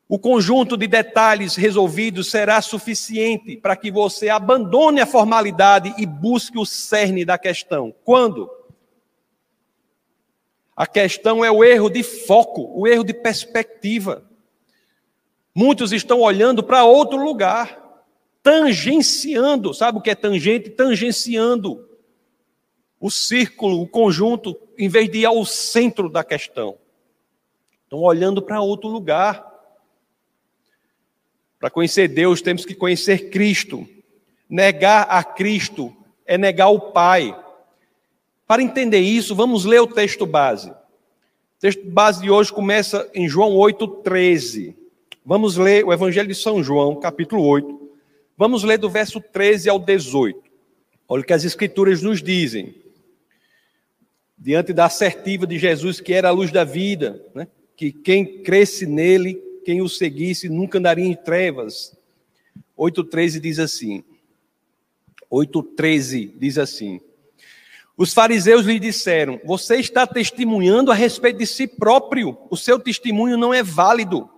o 0.09 0.19
conjunto 0.19 0.75
de 0.75 0.87
detalhes 0.87 1.55
resolvidos 1.55 2.31
será 2.31 2.63
suficiente 2.63 3.59
para 3.59 3.77
que 3.77 3.91
você 3.91 4.31
abandone 4.31 5.01
a 5.01 5.07
formalidade 5.07 5.95
e 5.99 6.07
busque 6.07 6.59
o 6.59 6.65
cerne 6.65 7.27
da 7.27 7.37
questão. 7.37 7.95
Quando? 8.05 8.51
A 10.75 10.87
questão 10.87 11.45
é 11.45 11.51
o 11.51 11.63
erro 11.63 11.91
de 11.91 12.03
foco, 12.03 12.73
o 12.75 12.87
erro 12.87 13.05
de 13.05 13.13
perspectiva. 13.13 14.25
Muitos 15.55 15.93
estão 15.93 16.21
olhando 16.21 16.63
para 16.63 16.85
outro 16.85 17.19
lugar, 17.19 17.79
tangenciando, 18.43 19.75
sabe 19.75 19.99
o 19.99 20.01
que 20.01 20.09
é 20.09 20.15
tangente? 20.15 20.71
Tangenciando 20.71 21.87
o 22.99 23.11
círculo, 23.11 23.83
o 23.83 23.89
conjunto, 23.89 24.59
em 24.79 24.89
vez 24.89 25.11
de 25.11 25.19
ir 25.19 25.27
ao 25.27 25.45
centro 25.45 26.09
da 26.09 26.25
questão. 26.25 26.79
Estão 27.85 28.01
olhando 28.01 28.41
para 28.41 28.61
outro 28.61 28.89
lugar. 28.89 29.48
Para 31.59 31.71
conhecer 31.71 32.09
Deus, 32.09 32.41
temos 32.41 32.65
que 32.65 32.75
conhecer 32.75 33.31
Cristo. 33.31 33.89
Negar 34.49 35.03
a 35.11 35.25
Cristo 35.25 35.95
é 36.25 36.39
negar 36.39 36.69
o 36.69 36.93
Pai. 36.93 37.37
Para 38.47 38.63
entender 38.63 39.01
isso, 39.01 39.35
vamos 39.35 39.65
ler 39.65 39.81
o 39.81 39.87
texto 39.87 40.25
base. 40.25 40.71
O 40.71 41.61
texto 41.61 41.85
base 41.85 42.23
de 42.23 42.31
hoje 42.31 42.53
começa 42.53 43.11
em 43.13 43.29
João 43.29 43.55
8,13. 43.55 44.75
Vamos 45.25 45.57
ler 45.57 45.85
o 45.85 45.93
Evangelho 45.93 46.29
de 46.29 46.35
São 46.35 46.63
João, 46.63 46.97
capítulo 46.97 47.43
8. 47.43 47.91
Vamos 48.37 48.63
ler 48.63 48.79
do 48.79 48.89
verso 48.89 49.21
13 49.21 49.69
ao 49.69 49.79
18. 49.79 50.41
Olha 51.09 51.23
o 51.23 51.25
que 51.25 51.33
as 51.33 51.45
Escrituras 51.45 52.01
nos 52.03 52.23
dizem. 52.23 52.75
Diante 54.39 54.73
da 54.73 54.85
assertiva 54.85 55.45
de 55.45 55.59
Jesus, 55.59 56.01
que 56.01 56.15
era 56.15 56.29
a 56.29 56.33
luz 56.33 56.53
da 56.53 56.63
vida, 56.63 57.21
né? 57.35 57.49
que 57.77 57.91
quem 57.91 58.43
cresce 58.43 58.87
nele 58.87 59.43
quem 59.69 59.83
o 59.83 59.89
seguisse 59.91 60.49
nunca 60.49 60.79
andaria 60.79 61.05
em 61.05 61.15
trevas. 61.15 61.95
8,13 62.75 63.39
diz 63.39 63.59
assim. 63.59 64.03
8,13 65.31 66.33
diz 66.39 66.57
assim. 66.57 67.03
Os 67.95 68.15
fariseus 68.15 68.65
lhe 68.65 68.79
disseram: 68.79 69.39
Você 69.45 69.77
está 69.77 70.07
testemunhando 70.07 70.91
a 70.91 70.95
respeito 70.95 71.41
de 71.41 71.47
si 71.47 71.67
próprio, 71.67 72.39
o 72.49 72.57
seu 72.57 72.79
testemunho 72.79 73.37
não 73.37 73.53
é 73.53 73.63
válido. 73.63 74.31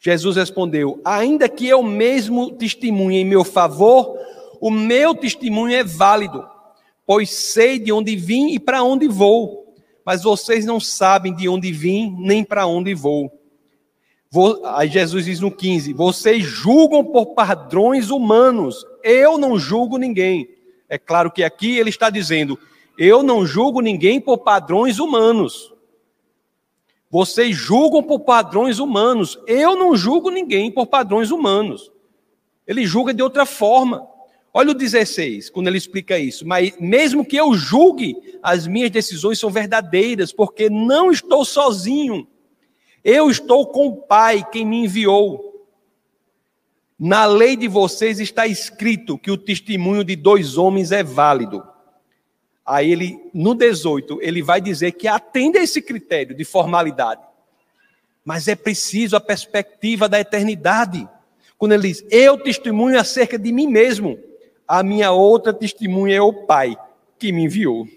Jesus 0.00 0.34
respondeu: 0.34 1.00
Ainda 1.04 1.48
que 1.48 1.68
eu 1.68 1.84
mesmo 1.84 2.50
testemunhe 2.50 3.18
em 3.18 3.24
meu 3.24 3.44
favor, 3.44 4.18
o 4.60 4.72
meu 4.72 5.14
testemunho 5.14 5.72
é 5.72 5.84
válido, 5.84 6.44
pois 7.06 7.30
sei 7.30 7.78
de 7.78 7.92
onde 7.92 8.16
vim 8.16 8.54
e 8.54 8.58
para 8.58 8.82
onde 8.82 9.06
vou 9.06 9.67
mas 10.08 10.22
vocês 10.22 10.64
não 10.64 10.80
sabem 10.80 11.34
de 11.34 11.50
onde 11.50 11.70
vim 11.70 12.16
nem 12.18 12.42
para 12.42 12.66
onde 12.66 12.94
vou. 12.94 13.30
Aí 14.64 14.88
Jesus 14.88 15.26
diz 15.26 15.38
no 15.38 15.50
15: 15.50 15.92
Vocês 15.92 16.42
julgam 16.42 17.04
por 17.04 17.34
padrões 17.34 18.08
humanos, 18.08 18.86
eu 19.04 19.36
não 19.36 19.58
julgo 19.58 19.98
ninguém. 19.98 20.48
É 20.88 20.96
claro 20.96 21.30
que 21.30 21.44
aqui 21.44 21.76
ele 21.76 21.90
está 21.90 22.08
dizendo: 22.08 22.58
Eu 22.96 23.22
não 23.22 23.44
julgo 23.44 23.82
ninguém 23.82 24.18
por 24.18 24.38
padrões 24.38 24.98
humanos. 24.98 25.74
Vocês 27.10 27.54
julgam 27.54 28.02
por 28.02 28.20
padrões 28.20 28.78
humanos, 28.78 29.38
eu 29.46 29.76
não 29.76 29.94
julgo 29.94 30.30
ninguém 30.30 30.70
por 30.70 30.86
padrões 30.86 31.30
humanos. 31.30 31.92
Ele 32.66 32.86
julga 32.86 33.12
de 33.12 33.22
outra 33.22 33.44
forma. 33.44 34.08
Olha 34.52 34.70
o 34.70 34.74
16, 34.74 35.50
quando 35.50 35.68
ele 35.68 35.78
explica 35.78 36.18
isso. 36.18 36.46
Mas 36.46 36.72
mesmo 36.80 37.24
que 37.24 37.36
eu 37.36 37.54
julgue, 37.54 38.16
as 38.42 38.66
minhas 38.66 38.90
decisões 38.90 39.38
são 39.38 39.50
verdadeiras, 39.50 40.32
porque 40.32 40.70
não 40.70 41.10
estou 41.10 41.44
sozinho. 41.44 42.26
Eu 43.04 43.30
estou 43.30 43.66
com 43.66 43.86
o 43.88 43.96
Pai, 43.96 44.44
quem 44.50 44.64
me 44.64 44.84
enviou. 44.84 45.66
Na 46.98 47.26
lei 47.26 47.56
de 47.56 47.68
vocês 47.68 48.18
está 48.18 48.46
escrito 48.46 49.18
que 49.18 49.30
o 49.30 49.36
testemunho 49.36 50.02
de 50.02 50.16
dois 50.16 50.58
homens 50.58 50.90
é 50.90 51.02
válido. 51.02 51.62
Aí 52.66 52.90
ele, 52.90 53.30
no 53.32 53.54
18, 53.54 54.18
ele 54.20 54.42
vai 54.42 54.60
dizer 54.60 54.92
que 54.92 55.06
atende 55.06 55.58
a 55.58 55.62
esse 55.62 55.80
critério 55.80 56.34
de 56.34 56.44
formalidade. 56.44 57.22
Mas 58.24 58.48
é 58.48 58.56
preciso 58.56 59.16
a 59.16 59.20
perspectiva 59.20 60.08
da 60.08 60.20
eternidade. 60.20 61.08
Quando 61.56 61.72
ele 61.72 61.88
diz, 61.88 62.04
eu 62.10 62.36
testemunho 62.36 62.98
acerca 62.98 63.38
de 63.38 63.52
mim 63.52 63.66
mesmo, 63.68 64.18
a 64.68 64.82
minha 64.82 65.10
outra 65.10 65.52
testemunha 65.54 66.16
é 66.16 66.20
o 66.20 66.44
Pai 66.44 66.76
que 67.18 67.32
me 67.32 67.44
enviou. 67.44 67.88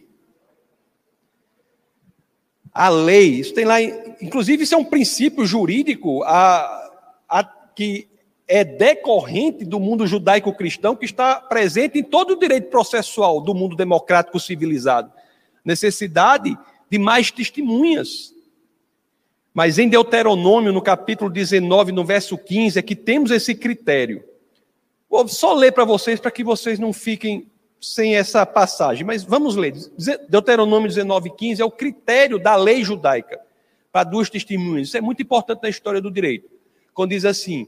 A 2.73 2.87
lei, 2.87 3.41
isso 3.41 3.53
tem 3.53 3.65
lá, 3.65 3.81
inclusive 3.81 4.63
isso 4.63 4.73
é 4.73 4.77
um 4.77 4.85
princípio 4.85 5.45
jurídico 5.45 6.23
a, 6.23 6.89
a, 7.27 7.43
que 7.75 8.07
é 8.47 8.63
decorrente 8.63 9.65
do 9.65 9.77
mundo 9.77 10.07
judaico-cristão 10.07 10.95
que 10.95 11.03
está 11.03 11.35
presente 11.35 11.99
em 11.99 12.03
todo 12.03 12.31
o 12.31 12.39
direito 12.39 12.69
processual 12.69 13.41
do 13.41 13.53
mundo 13.53 13.75
democrático 13.75 14.39
civilizado. 14.39 15.11
Necessidade 15.65 16.57
de 16.89 16.97
mais 16.97 17.29
testemunhas. 17.29 18.33
Mas 19.53 19.77
em 19.77 19.89
Deuteronômio, 19.89 20.71
no 20.71 20.81
capítulo 20.81 21.29
19, 21.29 21.91
no 21.91 22.05
verso 22.05 22.37
15, 22.37 22.79
é 22.79 22.81
que 22.81 22.95
temos 22.95 23.31
esse 23.31 23.53
critério. 23.53 24.23
Vou 25.11 25.27
só 25.27 25.53
ler 25.53 25.73
para 25.73 25.83
vocês, 25.83 26.21
para 26.21 26.31
que 26.31 26.41
vocês 26.41 26.79
não 26.79 26.93
fiquem 26.93 27.51
sem 27.81 28.15
essa 28.15 28.45
passagem. 28.45 29.05
Mas 29.05 29.25
vamos 29.25 29.57
ler. 29.57 29.73
Deuteronômio 30.29 30.87
19, 30.87 31.31
15 31.31 31.61
é 31.61 31.65
o 31.65 31.69
critério 31.69 32.39
da 32.39 32.55
lei 32.55 32.81
judaica 32.81 33.41
para 33.91 34.05
duas 34.05 34.29
testemunhas. 34.29 34.87
Isso 34.87 34.97
é 34.97 35.01
muito 35.01 35.21
importante 35.21 35.63
na 35.63 35.67
história 35.69 35.99
do 35.99 36.09
direito. 36.09 36.49
Quando 36.93 37.09
diz 37.09 37.25
assim: 37.25 37.67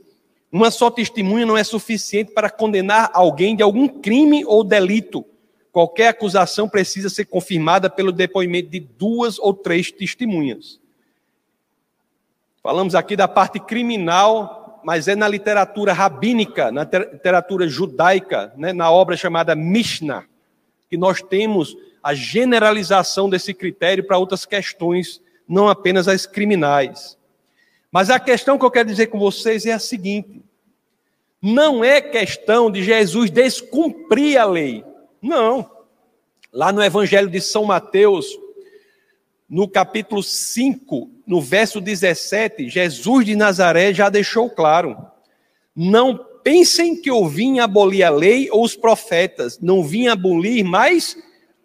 uma 0.49 0.71
só 0.71 0.89
testemunha 0.89 1.45
não 1.45 1.58
é 1.58 1.65
suficiente 1.65 2.32
para 2.32 2.49
condenar 2.49 3.12
alguém 3.13 3.58
de 3.58 3.62
algum 3.62 3.89
crime 3.89 4.45
ou 4.45 4.63
delito. 4.63 5.25
Qualquer 5.69 6.08
acusação 6.08 6.69
precisa 6.69 7.10
ser 7.10 7.25
confirmada 7.25 7.89
pelo 7.89 8.13
depoimento 8.13 8.69
de 8.69 8.79
duas 8.79 9.38
ou 9.38 9.53
três 9.53 9.91
testemunhas. 9.91 10.79
Falamos 12.62 12.95
aqui 12.95 13.17
da 13.17 13.27
parte 13.27 13.60
criminal, 13.60 14.62
mas 14.84 15.08
é 15.08 15.15
na 15.15 15.28
literatura 15.28 15.93
rabínica, 15.93 16.72
na 16.72 16.84
literatura 16.84 17.67
judaica, 17.67 18.54
né, 18.58 18.74
na 18.74 18.91
obra 18.91 19.15
chamada 19.15 19.56
Mishnah, 19.56 20.26
que 20.89 20.98
nós 20.98 21.22
temos 21.22 21.76
a 22.04 22.13
generalização 22.13 23.30
desse 23.30 23.54
critério 23.54 24.04
para 24.04 24.17
outras 24.17 24.46
questões, 24.46 25.22
não 25.48 25.69
apenas 25.69 26.08
as 26.08 26.26
criminais. 26.26 27.17
Mas 27.91 28.10
a 28.10 28.19
questão 28.19 28.58
que 28.58 28.65
eu 28.65 28.72
quero 28.72 28.89
dizer 28.89 29.08
com 29.08 29.19
vocês 29.19 29.65
é 29.65 29.72
a 29.72 29.80
seguinte: 29.80 30.43
não 31.41 31.84
é 31.84 32.02
questão 32.02 32.72
de 32.72 32.84
Jesus 32.84 33.30
descumprir 33.30 34.39
a 34.39 34.46
lei. 34.46 34.84
Não. 35.22 35.69
Lá 36.52 36.72
no 36.72 36.84
Evangelho 36.84 37.30
de 37.30 37.39
São 37.41 37.65
Mateus, 37.65 38.38
no 39.49 39.67
capítulo 39.67 40.23
5, 40.23 41.10
no 41.25 41.41
verso 41.41 41.79
17, 41.79 42.69
Jesus 42.69 43.25
de 43.25 43.36
Nazaré 43.36 43.93
já 43.93 44.10
deixou 44.10 44.49
claro: 44.49 44.97
não 45.75 46.17
pensem 46.43 46.99
que 46.99 47.10
eu 47.10 47.25
vim 47.27 47.60
abolir 47.60 48.03
a 48.03 48.10
lei 48.10 48.49
ou 48.51 48.63
os 48.63 48.75
profetas, 48.75 49.60
não 49.60 49.84
vim 49.84 50.08
abolir, 50.08 50.63
mas 50.63 51.17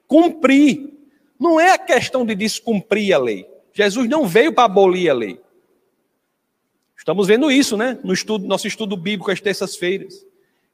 cumprir. 0.07 0.95
Não 1.39 1.61
é 1.61 1.73
a 1.73 1.79
questão 1.79 2.25
de 2.25 2.35
descumprir 2.35 3.15
a 3.15 3.19
lei. 3.19 3.47
Jesus 3.73 4.09
não 4.09 4.27
veio 4.27 4.53
para 4.53 4.65
abolir 4.65 5.09
a 5.09 5.15
lei. 5.15 5.41
Estamos 6.97 7.29
vendo 7.29 7.51
isso, 7.51 7.77
né? 7.77 7.99
No 8.03 8.13
estudo, 8.13 8.47
nosso 8.47 8.67
estudo 8.67 8.97
bíblico 8.97 9.31
às 9.31 9.41
terças-feiras. 9.41 10.27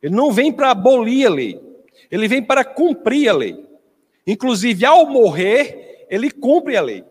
Ele 0.03 0.15
não 0.15 0.33
vem 0.33 0.53
para 0.53 0.71
abolir 0.71 1.27
a 1.27 1.31
lei, 1.31 1.61
ele 2.11 2.29
vem 2.29 2.43
para 2.43 2.65
cumprir 2.65 3.29
a 3.29 3.33
lei. 3.33 3.65
Inclusive, 4.27 4.85
ao 4.85 5.07
morrer, 5.07 5.94
ele 6.11 6.31
cumpre 6.31 6.77
a 6.77 6.83
lei. 6.83 7.05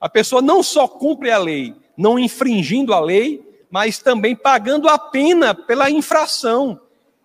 A 0.00 0.08
pessoa 0.08 0.42
não 0.42 0.62
só 0.62 0.86
cumpre 0.86 1.30
a 1.30 1.38
lei, 1.38 1.74
não 1.96 2.18
infringindo 2.18 2.92
a 2.92 3.00
lei, 3.00 3.42
mas 3.70 3.98
também 3.98 4.36
pagando 4.36 4.88
a 4.88 4.98
pena 4.98 5.54
pela 5.54 5.90
infração. 5.90 6.80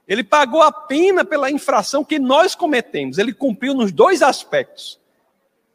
Ele 0.07 0.23
pagou 0.23 0.61
a 0.61 0.71
pena 0.71 1.23
pela 1.23 1.51
infração 1.51 2.03
que 2.03 2.19
nós 2.19 2.55
cometemos. 2.55 3.17
Ele 3.17 3.33
cumpriu 3.33 3.73
nos 3.73 3.91
dois 3.91 4.21
aspectos. 4.21 4.99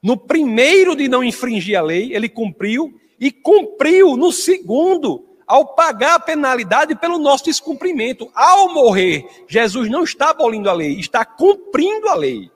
No 0.03 0.17
primeiro 0.17 0.95
de 0.95 1.09
não 1.09 1.25
infringir 1.25 1.79
a 1.79 1.83
lei, 1.83 2.15
ele 2.15 2.29
cumpriu, 2.29 3.01
e 3.19 3.31
cumpriu 3.31 4.17
no 4.17 4.31
segundo 4.31 5.25
ao 5.47 5.75
pagar 5.75 6.17
a 6.17 6.21
penalidade 6.21 6.95
pelo 6.97 7.19
nosso 7.19 7.45
descumprimento. 7.45 8.31
Ao 8.35 8.73
morrer, 8.73 9.27
Jesus 9.49 9.89
não 9.89 10.03
está 10.03 10.31
abolindo 10.31 10.69
a 10.69 10.73
lei, 10.73 10.99
está 10.99 11.25
cumprindo 11.25 12.09
a 12.09 12.15
lei. 12.15 12.51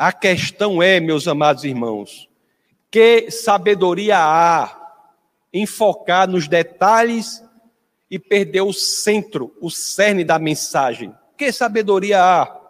A 0.00 0.14
questão 0.14 0.82
é, 0.82 0.98
meus 0.98 1.28
amados 1.28 1.62
irmãos, 1.62 2.26
que 2.90 3.30
sabedoria 3.30 4.16
há 4.18 4.94
em 5.52 5.66
focar 5.66 6.26
nos 6.26 6.48
detalhes 6.48 7.44
e 8.10 8.18
perder 8.18 8.62
o 8.62 8.72
centro, 8.72 9.54
o 9.60 9.68
cerne 9.68 10.24
da 10.24 10.38
mensagem? 10.38 11.14
Que 11.36 11.52
sabedoria 11.52 12.18
há? 12.18 12.60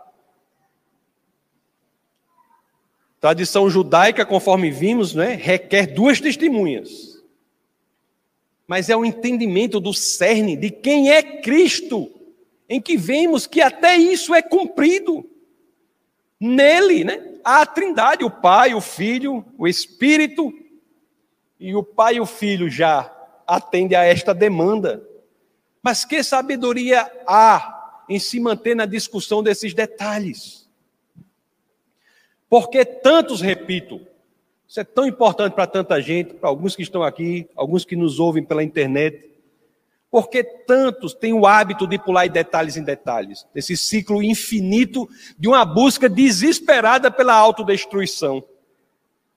Tradição 3.20 3.70
judaica, 3.70 4.26
conforme 4.26 4.72
vimos, 4.72 5.14
né, 5.14 5.34
requer 5.40 5.86
duas 5.86 6.20
testemunhas 6.20 7.10
mas 8.70 8.88
é 8.88 8.96
o 8.96 9.04
entendimento 9.04 9.80
do 9.80 9.92
cerne 9.92 10.54
de 10.54 10.70
quem 10.70 11.10
é 11.10 11.20
Cristo, 11.20 12.08
em 12.68 12.80
que 12.80 12.96
vemos 12.96 13.44
que 13.44 13.60
até 13.60 13.96
isso 13.96 14.32
é 14.32 14.40
cumprido. 14.40 15.28
Nele, 16.40 17.04
né? 17.04 17.34
Há 17.44 17.62
a 17.62 17.66
Trindade, 17.66 18.24
o 18.24 18.30
Pai, 18.30 18.74
o 18.74 18.80
Filho, 18.80 19.44
o 19.58 19.68
Espírito, 19.68 20.52
e 21.58 21.74
o 21.74 21.82
Pai 21.82 22.14
e 22.14 22.20
o 22.20 22.26
Filho 22.26 22.70
já 22.70 23.14
atendem 23.46 23.98
a 23.98 24.04
esta 24.04 24.32
demanda. 24.32 25.06
Mas 25.82 26.04
que 26.04 26.22
sabedoria 26.22 27.10
há 27.26 28.04
em 28.08 28.18
se 28.18 28.40
manter 28.40 28.74
na 28.74 28.86
discussão 28.86 29.42
desses 29.42 29.74
detalhes? 29.74 30.68
Porque 32.48 32.84
tantos, 32.84 33.40
repito, 33.40 34.00
isso 34.66 34.80
é 34.80 34.84
tão 34.84 35.06
importante 35.06 35.52
para 35.52 35.66
tanta 35.66 36.00
gente, 36.00 36.34
para 36.34 36.48
alguns 36.48 36.74
que 36.74 36.82
estão 36.82 37.02
aqui, 37.02 37.48
alguns 37.54 37.84
que 37.84 37.96
nos 37.96 38.18
ouvem 38.18 38.42
pela 38.42 38.64
internet. 38.64 39.29
Porque 40.10 40.42
tantos 40.42 41.14
têm 41.14 41.32
o 41.32 41.46
hábito 41.46 41.86
de 41.86 41.96
pular 41.98 42.26
de 42.26 42.32
detalhes 42.32 42.76
em 42.76 42.82
detalhes, 42.82 43.46
desse 43.54 43.76
ciclo 43.76 44.22
infinito 44.22 45.08
de 45.38 45.46
uma 45.46 45.64
busca 45.64 46.08
desesperada 46.08 47.10
pela 47.10 47.34
autodestruição. 47.34 48.42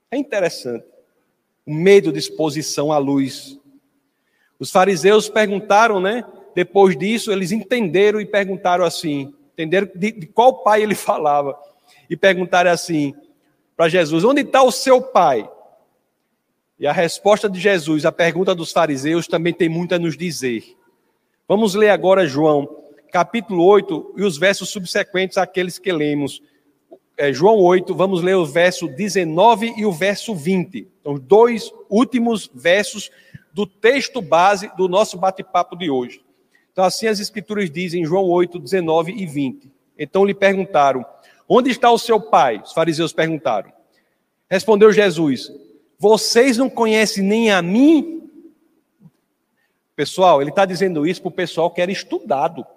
É 0.10 0.18
interessante. 0.18 0.86
O 1.66 1.74
medo 1.74 2.12
de 2.12 2.20
exposição 2.20 2.92
à 2.92 2.98
luz. 2.98 3.60
Os 4.60 4.72
fariseus 4.72 5.30
perguntaram, 5.30 6.00
né? 6.00 6.24
Depois 6.56 6.98
disso, 6.98 7.32
eles 7.32 7.52
entenderam 7.52 8.20
e 8.20 8.26
perguntaram 8.26 8.84
assim: 8.84 9.34
entenderam 9.54 9.90
de, 9.96 10.12
de 10.12 10.26
qual 10.28 10.64
pai 10.64 10.82
ele 10.82 10.96
falava. 10.96 11.58
E 12.10 12.18
perguntaram 12.18 12.72
assim: 12.72 13.14
para 13.76 13.90
Jesus: 13.90 14.24
Onde 14.24 14.42
está 14.42 14.64
o 14.64 14.72
seu 14.72 15.02
pai? 15.02 15.50
E 16.80 16.88
a 16.88 16.92
resposta 16.92 17.50
de 17.50 17.60
Jesus, 17.60 18.06
a 18.06 18.12
pergunta 18.12 18.54
dos 18.54 18.72
fariseus, 18.72 19.28
também 19.28 19.54
tem 19.54 19.70
muito 19.70 19.96
a 19.96 20.00
nos 20.00 20.18
dizer. 20.18 20.64
Vamos 21.48 21.76
ler 21.76 21.90
agora 21.90 22.26
João, 22.26 22.68
capítulo 23.12 23.64
8, 23.66 24.16
e 24.18 24.24
os 24.24 24.38
versos 24.38 24.70
subsequentes 24.70 25.38
àqueles 25.38 25.78
que 25.78 25.92
lemos. 25.92 26.42
É, 27.18 27.32
João 27.32 27.58
8, 27.58 27.94
vamos 27.94 28.22
ler 28.22 28.36
o 28.36 28.46
verso 28.46 28.88
19 28.88 29.74
e 29.78 29.86
o 29.86 29.92
verso 29.92 30.34
20. 30.34 30.88
Então, 31.00 31.14
os 31.14 31.20
dois 31.20 31.72
últimos 31.90 32.50
versos 32.54 33.12
do 33.54 33.68
texto 33.68 34.22
base 34.22 34.72
do 34.76 34.88
nosso 34.88 35.18
bate-papo 35.18 35.76
de 35.76 35.90
hoje. 35.90 36.22
Então, 36.72 36.84
assim 36.84 37.06
as 37.06 37.20
Escrituras 37.20 37.70
dizem, 37.70 38.04
João 38.04 38.26
8, 38.26 38.58
19 38.58 39.12
e 39.12 39.28
20. 39.28 39.72
Então 39.98 40.26
lhe 40.26 40.34
perguntaram: 40.34 41.06
Onde 41.48 41.70
está 41.70 41.92
o 41.92 42.00
seu 42.00 42.20
pai? 42.20 42.62
Os 42.64 42.74
fariseus 42.74 43.14
perguntaram. 43.14 43.72
Respondeu 44.50 44.92
Jesus: 44.92 45.52
Vocês 46.04 46.58
não 46.58 46.70
conhecem 46.70 47.24
nem 47.24 47.50
a 47.50 47.62
mim? 47.62 48.30
Pessoal, 49.96 50.42
ele 50.42 50.50
está 50.50 50.66
dizendo 50.66 51.08
isso 51.08 51.22
para 51.22 51.30
o 51.30 51.32
pessoal 51.32 51.72
que 51.72 51.80
era 51.80 51.90
estudado. 51.90 52.68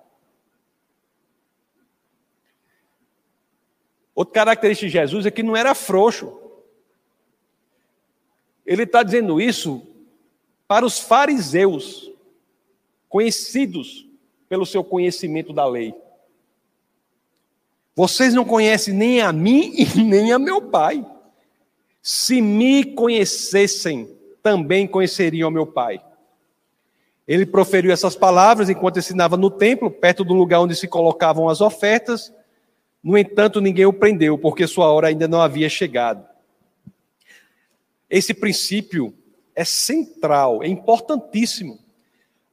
Outra 4.15 4.33
característica 4.33 4.87
de 4.87 4.93
Jesus 4.93 5.27
é 5.27 5.33
que 5.33 5.43
não 5.43 5.57
era 5.57 5.75
frouxo. 5.75 6.41
Ele 8.65 8.85
está 8.85 9.03
dizendo 9.03 9.41
isso 9.41 9.85
para 10.69 10.87
os 10.87 11.01
fariseus, 11.01 12.09
conhecidos 13.09 14.07
pelo 14.49 14.65
seu 14.65 14.85
conhecimento 14.85 15.53
da 15.53 15.67
lei. 15.67 15.93
Vocês 17.93 18.33
não 18.33 18.45
conhecem 18.45 18.95
nem 18.95 19.21
a 19.21 19.33
mim 19.33 19.73
e 19.75 20.01
nem 20.01 20.33
a 20.33 20.39
meu 20.39 20.63
Pai. 20.63 21.05
Se 22.09 22.41
me 22.41 22.85
conhecessem, 22.85 24.09
também 24.41 24.87
conheceriam 24.87 25.51
meu 25.51 25.67
Pai. 25.67 26.01
Ele 27.27 27.45
proferiu 27.45 27.91
essas 27.91 28.15
palavras 28.15 28.69
enquanto 28.69 29.01
ensinava 29.01 29.37
no 29.37 29.51
templo, 29.51 29.91
perto 29.91 30.23
do 30.23 30.33
lugar 30.33 30.61
onde 30.61 30.77
se 30.77 30.87
colocavam 30.87 31.49
as 31.49 31.61
ofertas. 31.61 32.33
No 33.03 33.19
entanto, 33.19 33.61
ninguém 33.61 33.87
o 33.87 33.93
prendeu, 33.93 34.39
porque 34.39 34.69
sua 34.69 34.87
hora 34.87 35.09
ainda 35.09 35.27
não 35.27 35.41
havia 35.41 35.69
chegado. 35.69 36.25
Esse 38.09 38.33
princípio 38.33 39.13
é 39.53 39.65
central, 39.65 40.63
é 40.63 40.69
importantíssimo. 40.69 41.77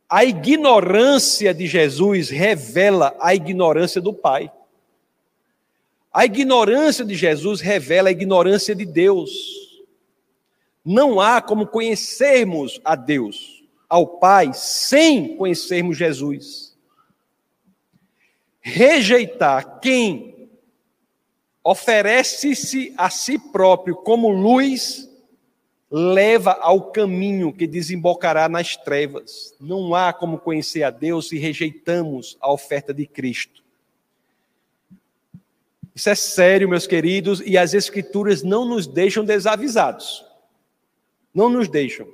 A 0.10 0.26
ignorância 0.26 1.54
de 1.54 1.68
Jesus 1.68 2.32
revela 2.32 3.16
a 3.20 3.36
ignorância 3.36 4.02
do 4.02 4.16
Pai. 4.16 4.52
A 6.13 6.26
ignorância 6.26 7.04
de 7.04 7.15
Jesus 7.15 7.60
revela 7.60 8.10
a 8.10 8.12
ignorância 8.12 8.76
de 8.76 8.86
Deus. 8.86 9.32
Não 10.86 11.19
há 11.19 11.41
como 11.41 11.65
conhecermos 11.65 12.80
a 12.86 12.95
Deus, 12.95 13.63
ao 13.89 14.06
Pai, 14.19 14.52
sem 14.54 15.36
conhecermos 15.36 15.97
Jesus. 15.97 16.78
Rejeitar 18.62 19.80
quem 19.80 20.49
oferece-se 21.63 22.93
a 22.95 23.10
si 23.10 23.39
próprio 23.39 23.95
como 23.95 24.30
luz 24.30 25.10
leva 25.89 26.52
ao 26.60 26.91
caminho 26.91 27.54
que 27.54 27.65
desembocará 27.65 28.47
nas 28.47 28.76
trevas. 28.76 29.56
Não 29.60 29.95
há 29.95 30.13
como 30.13 30.38
conhecer 30.38 30.84
a 30.84 30.89
Deus 30.89 31.30
se 31.30 31.38
rejeitamos 31.39 32.38
a 32.39 32.52
oferta 32.52 32.93
de 32.93 33.08
Cristo. 33.08 33.62
Isso 35.96 36.10
é 36.10 36.16
sério, 36.16 36.68
meus 36.68 36.88
queridos, 36.88 37.42
e 37.46 37.58
as 37.58 37.74
Escrituras 37.74 38.42
não 38.42 38.66
nos 38.66 38.88
deixam 38.88 39.24
desavisados. 39.24 40.26
Não 41.34 41.50
nos 41.50 41.68
deixam. 41.68 42.08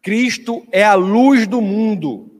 Cristo 0.00 0.66
é 0.70 0.84
a 0.84 0.94
luz 0.94 1.46
do 1.46 1.60
mundo. 1.60 2.30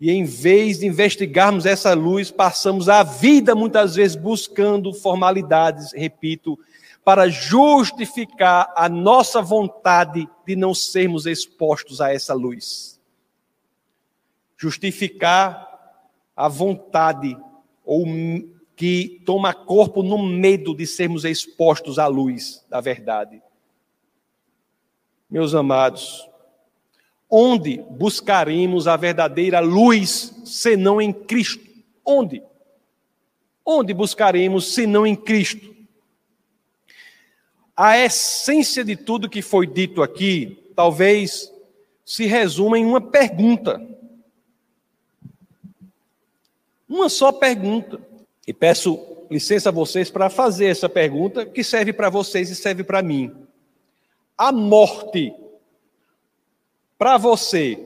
E 0.00 0.10
em 0.10 0.24
vez 0.24 0.78
de 0.78 0.86
investigarmos 0.86 1.66
essa 1.66 1.92
luz, 1.94 2.30
passamos 2.30 2.88
a 2.88 3.02
vida 3.02 3.54
muitas 3.54 3.96
vezes 3.96 4.16
buscando 4.16 4.92
formalidades, 4.92 5.92
repito, 5.92 6.58
para 7.04 7.28
justificar 7.28 8.72
a 8.76 8.88
nossa 8.88 9.40
vontade 9.40 10.28
de 10.46 10.54
não 10.54 10.74
sermos 10.74 11.26
expostos 11.26 12.00
a 12.00 12.12
essa 12.12 12.34
luz. 12.34 13.00
Justificar 14.56 15.66
a 16.36 16.48
vontade 16.48 17.36
ou 17.84 18.06
que 18.78 19.20
toma 19.26 19.52
corpo 19.52 20.04
no 20.04 20.16
medo 20.22 20.72
de 20.72 20.86
sermos 20.86 21.24
expostos 21.24 21.98
à 21.98 22.06
luz 22.06 22.64
da 22.70 22.80
verdade. 22.80 23.42
Meus 25.28 25.52
amados, 25.52 26.30
onde 27.28 27.78
buscaremos 27.90 28.86
a 28.86 28.96
verdadeira 28.96 29.58
luz 29.58 30.32
senão 30.44 31.02
em 31.02 31.12
Cristo? 31.12 31.66
Onde? 32.04 32.40
Onde 33.66 33.92
buscaremos 33.92 34.72
senão 34.72 35.04
em 35.04 35.16
Cristo? 35.16 35.74
A 37.76 37.98
essência 37.98 38.84
de 38.84 38.94
tudo 38.94 39.28
que 39.28 39.42
foi 39.42 39.66
dito 39.66 40.04
aqui, 40.04 40.72
talvez 40.76 41.52
se 42.04 42.26
resuma 42.26 42.78
em 42.78 42.86
uma 42.86 43.00
pergunta. 43.00 43.84
Uma 46.88 47.08
só 47.08 47.32
pergunta. 47.32 48.06
E 48.48 48.52
peço 48.54 48.98
licença 49.30 49.68
a 49.68 49.72
vocês 49.72 50.10
para 50.10 50.30
fazer 50.30 50.68
essa 50.68 50.88
pergunta 50.88 51.44
que 51.44 51.62
serve 51.62 51.92
para 51.92 52.08
vocês 52.08 52.48
e 52.48 52.56
serve 52.56 52.82
para 52.82 53.02
mim. 53.02 53.46
A 54.38 54.50
morte, 54.50 55.34
para 56.96 57.18
você, 57.18 57.78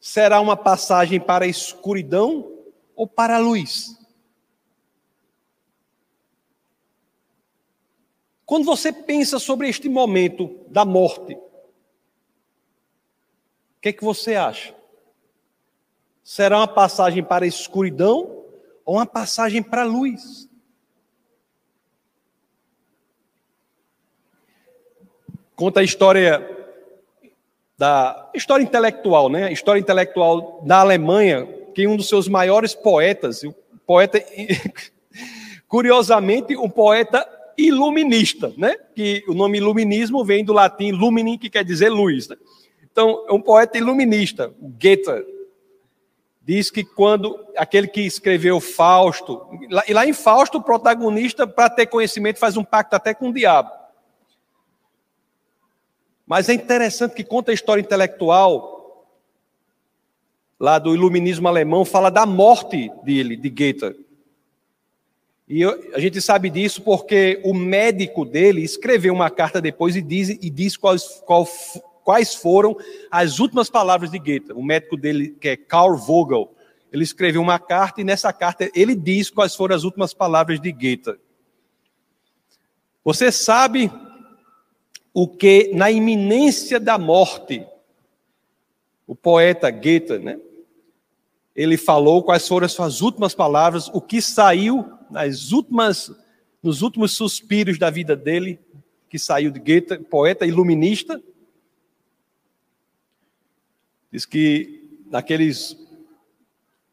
será 0.00 0.40
uma 0.40 0.56
passagem 0.56 1.20
para 1.20 1.44
a 1.44 1.48
escuridão 1.48 2.50
ou 2.96 3.06
para 3.06 3.36
a 3.36 3.38
luz? 3.38 3.98
Quando 8.46 8.64
você 8.64 8.90
pensa 8.90 9.38
sobre 9.38 9.68
este 9.68 9.90
momento 9.90 10.58
da 10.68 10.86
morte, 10.86 11.34
o 11.34 11.40
que, 13.82 13.90
é 13.90 13.92
que 13.92 14.02
você 14.02 14.36
acha? 14.36 14.74
Será 16.24 16.56
uma 16.56 16.68
passagem 16.68 17.22
para 17.22 17.44
a 17.44 17.48
escuridão 17.48 18.39
ou 18.90 18.96
uma 18.96 19.06
passagem 19.06 19.62
para 19.62 19.82
a 19.82 19.84
luz. 19.84 20.48
Conta 25.54 25.78
a 25.78 25.84
história 25.84 26.44
da 27.78 28.28
história 28.34 28.64
intelectual, 28.64 29.28
né? 29.28 29.44
A 29.44 29.52
história 29.52 29.78
intelectual 29.78 30.60
da 30.66 30.80
Alemanha, 30.80 31.46
que 31.72 31.86
um 31.86 31.96
dos 31.96 32.08
seus 32.08 32.26
maiores 32.26 32.74
poetas, 32.74 33.44
o 33.44 33.54
poeta 33.86 34.20
curiosamente, 35.68 36.56
um 36.56 36.68
poeta 36.68 37.24
iluminista, 37.56 38.52
né? 38.58 38.74
Que 38.96 39.22
o 39.28 39.34
nome 39.34 39.58
iluminismo 39.58 40.24
vem 40.24 40.44
do 40.44 40.52
latim 40.52 40.90
lumini, 40.90 41.38
que 41.38 41.48
quer 41.48 41.62
dizer 41.62 41.90
luz. 41.90 42.26
Né? 42.26 42.36
Então, 42.90 43.24
é 43.28 43.32
um 43.32 43.40
poeta 43.40 43.78
iluminista, 43.78 44.52
Goethe, 44.60 45.24
diz 46.40 46.70
que 46.70 46.82
quando 46.82 47.38
aquele 47.56 47.86
que 47.86 48.00
escreveu 48.00 48.60
Fausto, 48.60 49.46
e 49.86 49.92
lá 49.92 50.06
em 50.06 50.12
Fausto 50.12 50.58
o 50.58 50.62
protagonista, 50.62 51.46
para 51.46 51.70
ter 51.70 51.86
conhecimento, 51.86 52.38
faz 52.38 52.56
um 52.56 52.64
pacto 52.64 52.96
até 52.96 53.12
com 53.12 53.28
o 53.28 53.32
diabo. 53.32 53.70
Mas 56.26 56.48
é 56.48 56.54
interessante 56.54 57.14
que 57.14 57.24
conta 57.24 57.50
a 57.50 57.54
história 57.54 57.80
intelectual 57.80 59.06
lá 60.60 60.78
do 60.78 60.94
iluminismo 60.94 61.48
alemão, 61.48 61.84
fala 61.84 62.10
da 62.10 62.26
morte 62.26 62.90
dele, 63.02 63.34
de 63.34 63.48
Goethe. 63.48 63.96
E 65.48 65.62
eu, 65.62 65.90
a 65.94 65.98
gente 65.98 66.20
sabe 66.20 66.50
disso 66.50 66.82
porque 66.82 67.40
o 67.42 67.52
médico 67.52 68.24
dele 68.24 68.62
escreveu 68.62 69.12
uma 69.12 69.30
carta 69.30 69.60
depois 69.60 69.96
e 69.96 70.02
diz, 70.02 70.28
e 70.28 70.50
diz 70.50 70.76
qual, 70.76 70.94
qual, 71.26 71.48
quais 72.04 72.34
foram 72.34 72.76
as 73.10 73.38
últimas 73.38 73.70
palavras 73.70 74.10
de 74.10 74.18
Goethe. 74.18 74.52
O 74.52 74.62
médico 74.62 74.96
dele, 74.96 75.36
que 75.40 75.48
é 75.48 75.56
Karl 75.56 75.96
Vogel, 75.96 76.54
ele 76.92 77.04
escreveu 77.04 77.40
uma 77.40 77.58
carta 77.58 78.00
e 78.00 78.04
nessa 78.04 78.32
carta 78.32 78.70
ele 78.74 78.94
diz 78.94 79.30
quais 79.30 79.54
foram 79.54 79.74
as 79.74 79.84
últimas 79.84 80.12
palavras 80.12 80.60
de 80.60 80.72
Goethe. 80.72 81.18
Você 83.04 83.30
sabe 83.30 83.90
o 85.14 85.26
que 85.26 85.72
na 85.74 85.90
iminência 85.90 86.78
da 86.78 86.98
morte 86.98 87.66
o 89.06 89.14
poeta 89.14 89.70
Goethe, 89.70 90.18
né? 90.18 90.38
Ele 91.54 91.76
falou 91.76 92.22
quais 92.22 92.46
foram 92.46 92.66
as 92.66 92.72
suas 92.72 93.00
últimas 93.00 93.34
palavras, 93.34 93.88
o 93.88 94.00
que 94.00 94.22
saiu 94.22 94.88
nas 95.10 95.52
últimas 95.52 96.12
nos 96.62 96.82
últimos 96.82 97.12
suspiros 97.12 97.78
da 97.78 97.88
vida 97.88 98.14
dele, 98.14 98.60
que 99.08 99.18
saiu 99.18 99.50
de 99.50 99.58
Goethe, 99.58 99.98
poeta 100.04 100.46
iluminista, 100.46 101.20
Diz 104.12 104.26
que 104.26 104.88
naqueles 105.06 105.76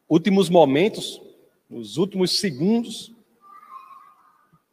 últimos 0.08 0.48
momentos, 0.48 1.20
nos 1.68 1.96
últimos 1.96 2.38
segundos, 2.38 3.12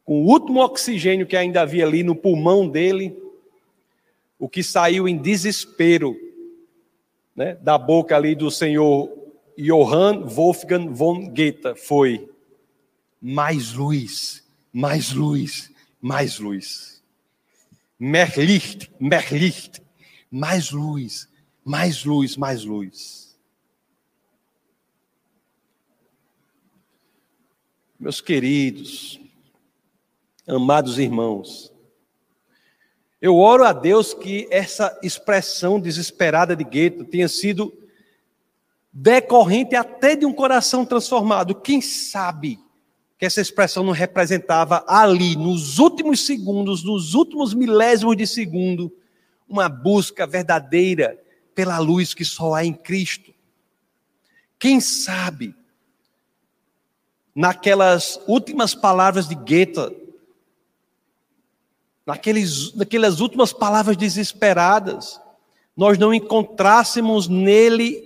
com 0.04 0.22
o 0.22 0.26
último 0.26 0.60
oxigênio 0.60 1.26
que 1.26 1.36
ainda 1.36 1.62
havia 1.62 1.84
ali 1.84 2.02
no 2.02 2.14
pulmão 2.14 2.68
dele, 2.68 3.16
o 4.38 4.48
que 4.48 4.62
saiu 4.62 5.08
em 5.08 5.16
desespero 5.16 6.16
né, 7.34 7.54
da 7.56 7.76
boca 7.76 8.16
ali 8.16 8.34
do 8.34 8.50
senhor 8.50 9.10
Johann 9.58 10.24
Wolfgang 10.26 10.88
von 10.92 11.28
Goethe 11.28 11.74
foi 11.76 12.28
mais 13.20 13.72
luz, 13.72 14.44
mais 14.72 15.12
luz, 15.12 15.72
mais 16.00 16.38
luz. 16.38 17.02
Mehr 17.98 18.32
Licht, 18.36 18.90
mehr 19.00 19.32
Licht, 19.32 19.82
mais 20.30 20.70
luz, 20.70 21.28
mais 21.66 22.04
luz, 22.04 22.36
mais 22.36 22.64
luz. 22.64 23.36
Meus 27.98 28.20
queridos, 28.20 29.18
amados 30.46 30.96
irmãos, 30.96 31.72
eu 33.20 33.34
oro 33.36 33.64
a 33.64 33.72
Deus 33.72 34.14
que 34.14 34.46
essa 34.48 34.96
expressão 35.02 35.80
desesperada 35.80 36.54
de 36.54 36.62
Goethe 36.62 37.02
tenha 37.02 37.26
sido 37.26 37.76
decorrente 38.92 39.74
até 39.74 40.14
de 40.14 40.24
um 40.24 40.32
coração 40.32 40.86
transformado. 40.86 41.52
Quem 41.52 41.80
sabe 41.80 42.60
que 43.18 43.26
essa 43.26 43.40
expressão 43.40 43.82
não 43.82 43.92
representava 43.92 44.84
ali, 44.86 45.34
nos 45.34 45.80
últimos 45.80 46.24
segundos, 46.24 46.84
nos 46.84 47.14
últimos 47.14 47.52
milésimos 47.52 48.16
de 48.16 48.24
segundo, 48.24 48.96
uma 49.48 49.68
busca 49.68 50.28
verdadeira 50.28 51.25
pela 51.56 51.78
luz 51.78 52.12
que 52.12 52.24
só 52.24 52.54
há 52.54 52.64
em 52.66 52.74
Cristo. 52.74 53.34
Quem 54.58 54.78
sabe, 54.78 55.54
naquelas 57.34 58.20
últimas 58.28 58.74
palavras 58.74 59.26
de 59.26 59.34
Goethe, 59.34 59.96
naqueles, 62.04 62.74
naquelas 62.74 63.20
últimas 63.20 63.54
palavras 63.54 63.96
desesperadas, 63.96 65.18
nós 65.74 65.96
não 65.96 66.12
encontrássemos 66.12 67.26
nele 67.26 68.04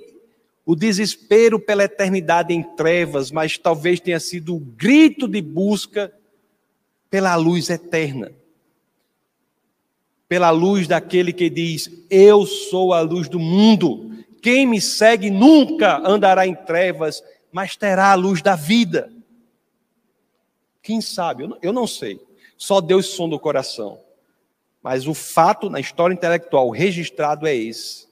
o 0.65 0.77
desespero 0.77 1.59
pela 1.59 1.85
eternidade 1.85 2.55
em 2.55 2.63
trevas, 2.63 3.33
mas 3.33 3.59
talvez 3.59 3.99
tenha 3.99 4.21
sido 4.21 4.55
o 4.55 4.61
grito 4.61 5.27
de 5.27 5.43
busca 5.43 6.13
pela 7.11 7.35
luz 7.35 7.69
eterna. 7.69 8.31
Pela 10.31 10.51
luz 10.51 10.87
daquele 10.87 11.33
que 11.33 11.51
diz: 11.51 11.91
Eu 12.09 12.47
sou 12.47 12.93
a 12.95 13.01
luz 13.01 13.29
do 13.29 13.41
mundo. 13.41 14.25
Quem 14.41 14.65
me 14.65 14.81
segue 14.81 15.29
nunca 15.29 15.99
andará 16.07 16.47
em 16.47 16.55
trevas, 16.55 17.21
mas 17.51 17.75
terá 17.75 18.13
a 18.13 18.15
luz 18.15 18.41
da 18.41 18.55
vida. 18.55 19.13
Quem 20.81 21.01
sabe? 21.01 21.51
Eu 21.61 21.73
não 21.73 21.85
sei. 21.85 22.25
Só 22.57 22.81
Deus 22.81 23.07
sonda 23.07 23.35
o 23.35 23.41
coração. 23.41 24.01
Mas 24.81 25.09
o 25.09 25.15
fato 25.15 25.69
na 25.69 25.81
história 25.81 26.15
intelectual 26.15 26.71
registrado 26.71 27.45
é 27.45 27.57
esse. 27.57 28.09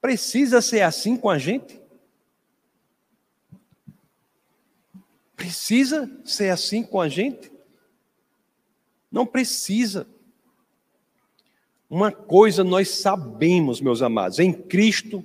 Precisa 0.00 0.62
ser 0.62 0.82
assim 0.82 1.16
com 1.16 1.28
a 1.28 1.36
gente? 1.36 1.82
Precisa 5.34 6.08
ser 6.24 6.50
assim 6.50 6.84
com 6.84 7.00
a 7.00 7.08
gente? 7.08 7.50
Não 9.10 9.26
precisa. 9.26 10.06
Uma 11.90 12.12
coisa 12.12 12.62
nós 12.62 12.88
sabemos, 13.00 13.80
meus 13.80 14.02
amados, 14.02 14.38
em 14.38 14.52
Cristo 14.52 15.24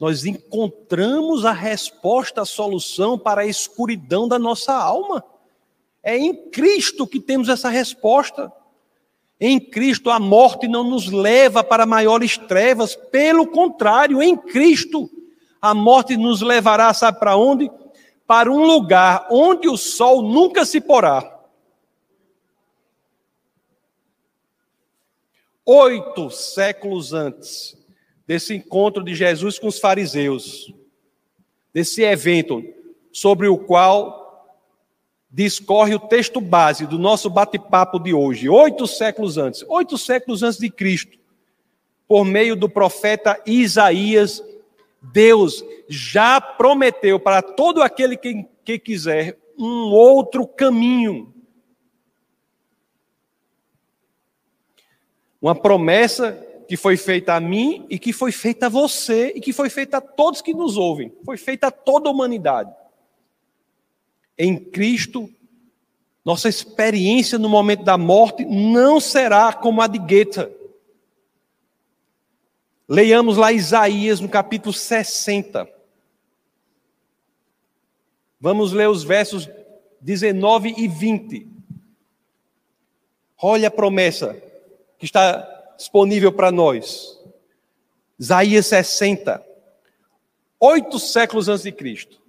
nós 0.00 0.24
encontramos 0.24 1.44
a 1.44 1.52
resposta, 1.52 2.42
a 2.42 2.46
solução 2.46 3.18
para 3.18 3.42
a 3.42 3.46
escuridão 3.46 4.28
da 4.28 4.38
nossa 4.38 4.72
alma. 4.72 5.24
É 6.02 6.16
em 6.16 6.50
Cristo 6.50 7.06
que 7.06 7.18
temos 7.18 7.48
essa 7.48 7.68
resposta. 7.68 8.50
Em 9.40 9.58
Cristo 9.58 10.08
a 10.08 10.18
morte 10.18 10.68
não 10.68 10.84
nos 10.84 11.10
leva 11.10 11.64
para 11.64 11.84
maiores 11.84 12.38
trevas, 12.38 12.94
pelo 12.94 13.46
contrário, 13.46 14.22
em 14.22 14.36
Cristo 14.36 15.10
a 15.60 15.74
morte 15.74 16.16
nos 16.16 16.40
levará, 16.40 16.94
sabe 16.94 17.18
para 17.18 17.36
onde? 17.36 17.70
Para 18.26 18.50
um 18.50 18.64
lugar 18.64 19.26
onde 19.30 19.68
o 19.68 19.76
sol 19.76 20.22
nunca 20.22 20.64
se 20.64 20.80
porá. 20.80 21.37
Oito 25.70 26.30
séculos 26.30 27.12
antes 27.12 27.76
desse 28.26 28.54
encontro 28.54 29.04
de 29.04 29.14
Jesus 29.14 29.58
com 29.58 29.66
os 29.66 29.78
fariseus, 29.78 30.72
desse 31.74 32.02
evento 32.02 32.64
sobre 33.12 33.48
o 33.48 33.58
qual 33.58 34.48
discorre 35.30 35.94
o 35.94 35.98
texto 35.98 36.40
base 36.40 36.86
do 36.86 36.98
nosso 36.98 37.28
bate-papo 37.28 37.98
de 37.98 38.14
hoje, 38.14 38.48
oito 38.48 38.86
séculos 38.86 39.36
antes, 39.36 39.62
oito 39.68 39.98
séculos 39.98 40.42
antes 40.42 40.58
de 40.58 40.70
Cristo, 40.70 41.18
por 42.06 42.24
meio 42.24 42.56
do 42.56 42.70
profeta 42.70 43.38
Isaías, 43.44 44.42
Deus 45.02 45.62
já 45.86 46.40
prometeu 46.40 47.20
para 47.20 47.42
todo 47.42 47.82
aquele 47.82 48.16
que, 48.16 48.46
que 48.64 48.78
quiser 48.78 49.36
um 49.58 49.92
outro 49.92 50.46
caminho. 50.46 51.30
Uma 55.40 55.54
promessa 55.54 56.32
que 56.68 56.76
foi 56.76 56.96
feita 56.96 57.34
a 57.34 57.40
mim 57.40 57.86
e 57.88 57.98
que 57.98 58.12
foi 58.12 58.30
feita 58.30 58.66
a 58.66 58.68
você 58.68 59.32
e 59.34 59.40
que 59.40 59.52
foi 59.52 59.70
feita 59.70 59.98
a 59.98 60.00
todos 60.00 60.42
que 60.42 60.52
nos 60.52 60.76
ouvem, 60.76 61.12
foi 61.24 61.36
feita 61.36 61.68
a 61.68 61.70
toda 61.70 62.08
a 62.08 62.12
humanidade. 62.12 62.70
Em 64.36 64.56
Cristo, 64.56 65.30
nossa 66.24 66.48
experiência 66.48 67.38
no 67.38 67.48
momento 67.48 67.84
da 67.84 67.96
morte 67.96 68.44
não 68.44 69.00
será 69.00 69.52
como 69.52 69.80
a 69.80 69.86
de 69.86 69.98
Goethe. 69.98 70.46
Leiamos 72.86 73.36
lá 73.36 73.52
Isaías 73.52 74.20
no 74.20 74.28
capítulo 74.28 74.72
60. 74.72 75.68
Vamos 78.40 78.72
ler 78.72 78.88
os 78.88 79.02
versos 79.02 79.48
19 80.00 80.74
e 80.76 80.86
20. 80.86 81.48
Olha 83.40 83.68
a 83.68 83.70
promessa 83.70 84.47
que 84.98 85.04
está 85.04 85.46
disponível 85.76 86.32
para 86.32 86.50
nós. 86.50 87.18
Isaías 88.18 88.66
60, 88.66 89.44
oito 90.58 90.98
séculos 90.98 91.48
antes 91.48 91.62
de 91.62 91.72
Cristo. 91.72 92.20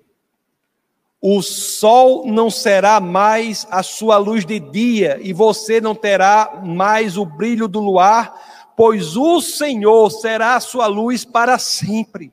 O 1.21 1.41
sol 1.41 2.25
não 2.27 2.49
será 2.49 2.99
mais 2.99 3.67
a 3.69 3.83
sua 3.83 4.17
luz 4.17 4.45
de 4.45 4.59
dia, 4.59 5.19
e 5.21 5.33
você 5.33 5.81
não 5.81 5.93
terá 5.93 6.61
mais 6.63 7.17
o 7.17 7.25
brilho 7.25 7.67
do 7.67 7.79
luar, 7.79 8.71
pois 8.77 9.17
o 9.17 9.41
Senhor 9.41 10.09
será 10.11 10.55
a 10.55 10.61
sua 10.61 10.87
luz 10.87 11.25
para 11.25 11.57
sempre. 11.57 12.31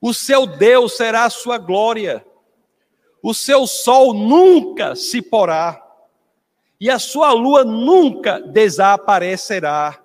O 0.00 0.14
seu 0.14 0.46
Deus 0.46 0.96
será 0.96 1.24
a 1.24 1.30
sua 1.30 1.58
glória. 1.58 2.24
O 3.22 3.34
seu 3.34 3.66
sol 3.66 4.14
nunca 4.14 4.94
se 4.94 5.20
porá 5.20 5.83
e 6.84 6.90
a 6.90 6.98
sua 6.98 7.32
lua 7.32 7.64
nunca 7.64 8.38
desaparecerá, 8.38 9.98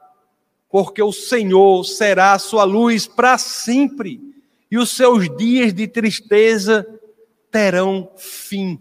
porque 0.70 1.04
o 1.04 1.12
Senhor 1.12 1.84
será 1.84 2.32
a 2.32 2.40
sua 2.40 2.64
luz 2.64 3.06
para 3.06 3.38
sempre, 3.38 4.22
e 4.72 4.78
os 4.78 4.92
seus 4.92 5.28
dias 5.36 5.74
de 5.74 5.90
tristeza 5.90 6.88
terão 7.52 8.10
fim. 8.16 8.80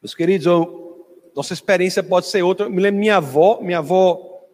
Meus 0.00 0.14
queridos, 0.14 0.46
eu, 0.46 1.06
nossa 1.36 1.52
experiência 1.52 2.02
pode 2.02 2.26
ser 2.28 2.42
outra. 2.42 2.64
Eu 2.64 2.70
me 2.70 2.80
lembro 2.80 3.00
minha 3.00 3.18
avó, 3.18 3.60
minha 3.60 3.80
avó, 3.80 4.46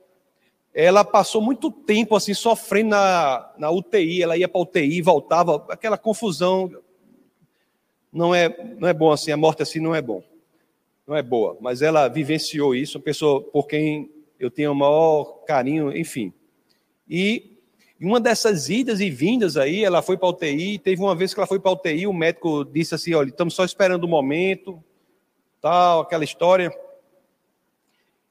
ela 0.74 1.04
passou 1.04 1.40
muito 1.40 1.70
tempo 1.70 2.16
assim 2.16 2.34
sofrendo 2.34 2.90
na, 2.90 3.54
na 3.58 3.70
UTI. 3.70 4.24
Ela 4.24 4.36
ia 4.36 4.48
para 4.48 4.60
a 4.60 4.64
UTI, 4.64 5.00
voltava, 5.02 5.64
aquela 5.68 5.96
confusão 5.96 6.68
não 8.14 8.32
é, 8.32 8.48
não 8.78 8.86
é 8.88 8.94
bom 8.94 9.10
assim, 9.10 9.32
a 9.32 9.36
morte 9.36 9.62
assim 9.62 9.80
não 9.80 9.94
é 9.94 10.00
bom. 10.00 10.22
Não 11.06 11.16
é 11.16 11.22
boa, 11.22 11.58
mas 11.60 11.82
ela 11.82 12.08
vivenciou 12.08 12.74
isso, 12.74 12.96
uma 12.96 13.04
pessoa 13.04 13.42
por 13.42 13.66
quem 13.66 14.10
eu 14.38 14.50
tenho 14.50 14.72
o 14.72 14.74
maior 14.74 15.24
carinho, 15.46 15.94
enfim. 15.94 16.32
E 17.08 17.58
uma 18.00 18.20
dessas 18.20 18.68
idas 18.70 19.00
e 19.00 19.10
vindas 19.10 19.56
aí, 19.56 19.84
ela 19.84 20.00
foi 20.00 20.16
para 20.16 20.28
a 20.28 20.30
UTI, 20.30 20.78
teve 20.78 21.02
uma 21.02 21.14
vez 21.14 21.34
que 21.34 21.40
ela 21.40 21.46
foi 21.46 21.58
para 21.58 21.70
a 21.70 21.74
UTI, 21.74 22.06
o 22.06 22.12
médico 22.12 22.64
disse 22.64 22.94
assim, 22.94 23.12
olha, 23.14 23.28
estamos 23.28 23.52
só 23.52 23.64
esperando 23.64 24.04
o 24.04 24.06
um 24.06 24.10
momento, 24.10 24.82
tal, 25.60 26.00
aquela 26.00 26.24
história. 26.24 26.74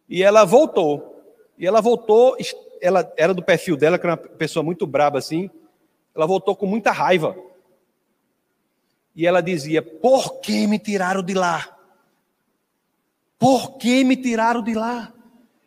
E 0.08 0.24
ela 0.24 0.46
voltou. 0.46 1.22
E 1.58 1.68
ela 1.68 1.82
voltou, 1.82 2.36
ela 2.82 3.12
era 3.18 3.34
do 3.34 3.44
perfil 3.44 3.78
dela, 3.78 4.00
que 4.00 4.06
era 4.06 4.14
uma 4.14 4.18
pessoa 4.18 4.64
muito 4.64 4.88
braba 4.88 5.20
assim, 5.20 5.50
ela 6.16 6.26
voltou 6.26 6.56
com 6.56 6.66
muita 6.66 6.92
raiva. 6.92 7.36
E 9.16 9.28
ela 9.28 9.42
dizia: 9.42 9.82
Por 9.82 10.40
que 10.40 10.66
me 10.68 10.80
tiraram 10.80 11.22
de 11.22 11.34
lá? 11.34 11.78
Por 13.38 13.78
que 13.78 14.04
me 14.04 14.16
tiraram 14.16 14.64
de 14.64 14.74
lá? 14.74 15.14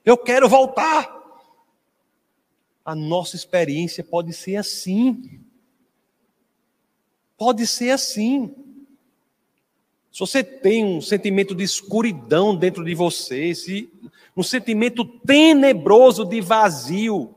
Eu 0.04 0.16
quero 0.16 0.48
voltar. 0.48 1.14
A 2.84 2.94
nossa 2.94 3.36
experiência 3.36 4.02
pode 4.02 4.32
ser 4.32 4.56
assim. 4.56 5.40
Pode 7.36 7.66
ser 7.66 7.90
assim. 7.90 8.54
Se 10.10 10.20
você 10.20 10.42
tem 10.42 10.84
um 10.84 11.02
sentimento 11.02 11.54
de 11.54 11.62
escuridão 11.62 12.56
dentro 12.56 12.82
de 12.82 12.94
você, 12.94 13.54
se, 13.54 13.92
um 14.34 14.42
sentimento 14.42 15.04
tenebroso 15.04 16.24
de 16.24 16.40
vazio, 16.40 17.35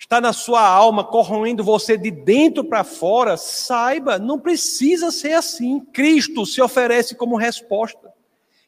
está 0.00 0.18
na 0.18 0.32
sua 0.32 0.66
alma, 0.66 1.04
corroendo 1.04 1.62
você 1.62 1.96
de 1.96 2.10
dentro 2.10 2.64
para 2.64 2.82
fora, 2.82 3.36
saiba, 3.36 4.18
não 4.18 4.40
precisa 4.40 5.10
ser 5.10 5.34
assim. 5.34 5.78
Cristo 5.78 6.46
se 6.46 6.60
oferece 6.62 7.14
como 7.14 7.36
resposta. 7.36 8.10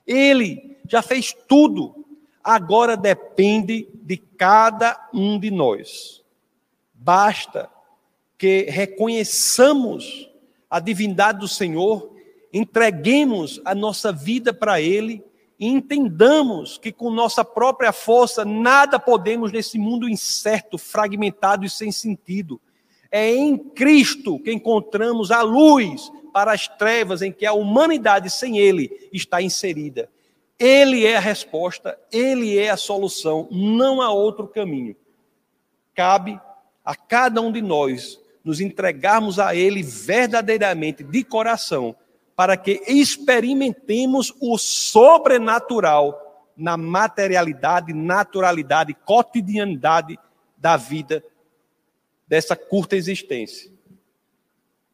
Ele 0.06 0.76
já 0.86 1.00
fez 1.00 1.34
tudo. 1.48 2.04
Agora 2.44 2.98
depende 2.98 3.88
de 3.94 4.18
cada 4.18 5.08
um 5.12 5.38
de 5.38 5.50
nós. 5.50 6.22
Basta 6.92 7.70
que 8.36 8.66
reconheçamos 8.68 10.28
a 10.68 10.80
divindade 10.80 11.40
do 11.40 11.48
Senhor, 11.48 12.14
entreguemos 12.52 13.60
a 13.64 13.74
nossa 13.74 14.12
vida 14.12 14.52
para 14.52 14.80
Ele 14.82 15.24
e 15.62 15.68
entendamos 15.68 16.76
que 16.76 16.90
com 16.90 17.08
nossa 17.08 17.44
própria 17.44 17.92
força 17.92 18.44
nada 18.44 18.98
podemos 18.98 19.52
nesse 19.52 19.78
mundo 19.78 20.08
incerto, 20.08 20.76
fragmentado 20.76 21.64
e 21.64 21.70
sem 21.70 21.92
sentido. 21.92 22.60
É 23.08 23.32
em 23.32 23.56
Cristo 23.56 24.40
que 24.40 24.52
encontramos 24.52 25.30
a 25.30 25.40
luz 25.42 26.10
para 26.32 26.52
as 26.52 26.66
trevas 26.66 27.22
em 27.22 27.30
que 27.30 27.46
a 27.46 27.52
humanidade 27.52 28.28
sem 28.28 28.58
Ele 28.58 29.08
está 29.12 29.40
inserida. 29.40 30.10
Ele 30.58 31.06
é 31.06 31.16
a 31.16 31.20
resposta, 31.20 31.96
Ele 32.10 32.58
é 32.58 32.70
a 32.70 32.76
solução, 32.76 33.46
não 33.48 34.02
há 34.02 34.10
outro 34.10 34.48
caminho. 34.48 34.96
cabe 35.94 36.40
a 36.84 36.96
cada 36.96 37.40
um 37.40 37.52
de 37.52 37.62
nós 37.62 38.18
nos 38.42 38.60
entregarmos 38.60 39.38
a 39.38 39.54
Ele 39.54 39.80
verdadeiramente, 39.80 41.04
de 41.04 41.22
coração, 41.22 41.94
para 42.42 42.56
que 42.56 42.82
experimentemos 42.88 44.34
o 44.40 44.58
sobrenatural 44.58 46.50
na 46.56 46.76
materialidade, 46.76 47.92
naturalidade, 47.92 48.94
cotidianidade 48.94 50.18
da 50.58 50.76
vida 50.76 51.22
dessa 52.26 52.56
curta 52.56 52.96
existência. 52.96 53.70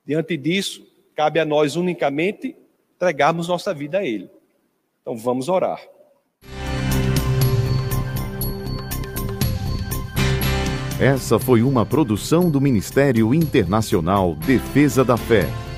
Diante 0.05 0.37
disso, 0.37 0.87
cabe 1.17 1.41
a 1.41 1.45
nós 1.47 1.75
unicamente 1.75 2.55
entregarmos 2.95 3.49
nossa 3.49 3.73
vida 3.73 4.01
a 4.01 4.05
Ele. 4.05 4.29
Então 5.01 5.17
vamos 5.17 5.49
orar. 5.49 5.81
Essa 11.01 11.39
foi 11.39 11.63
uma 11.63 11.87
produção 11.87 12.51
do 12.51 12.61
Ministério 12.61 13.33
Internacional 13.33 14.35
Defesa 14.35 15.03
da 15.03 15.17
Fé, 15.17 15.49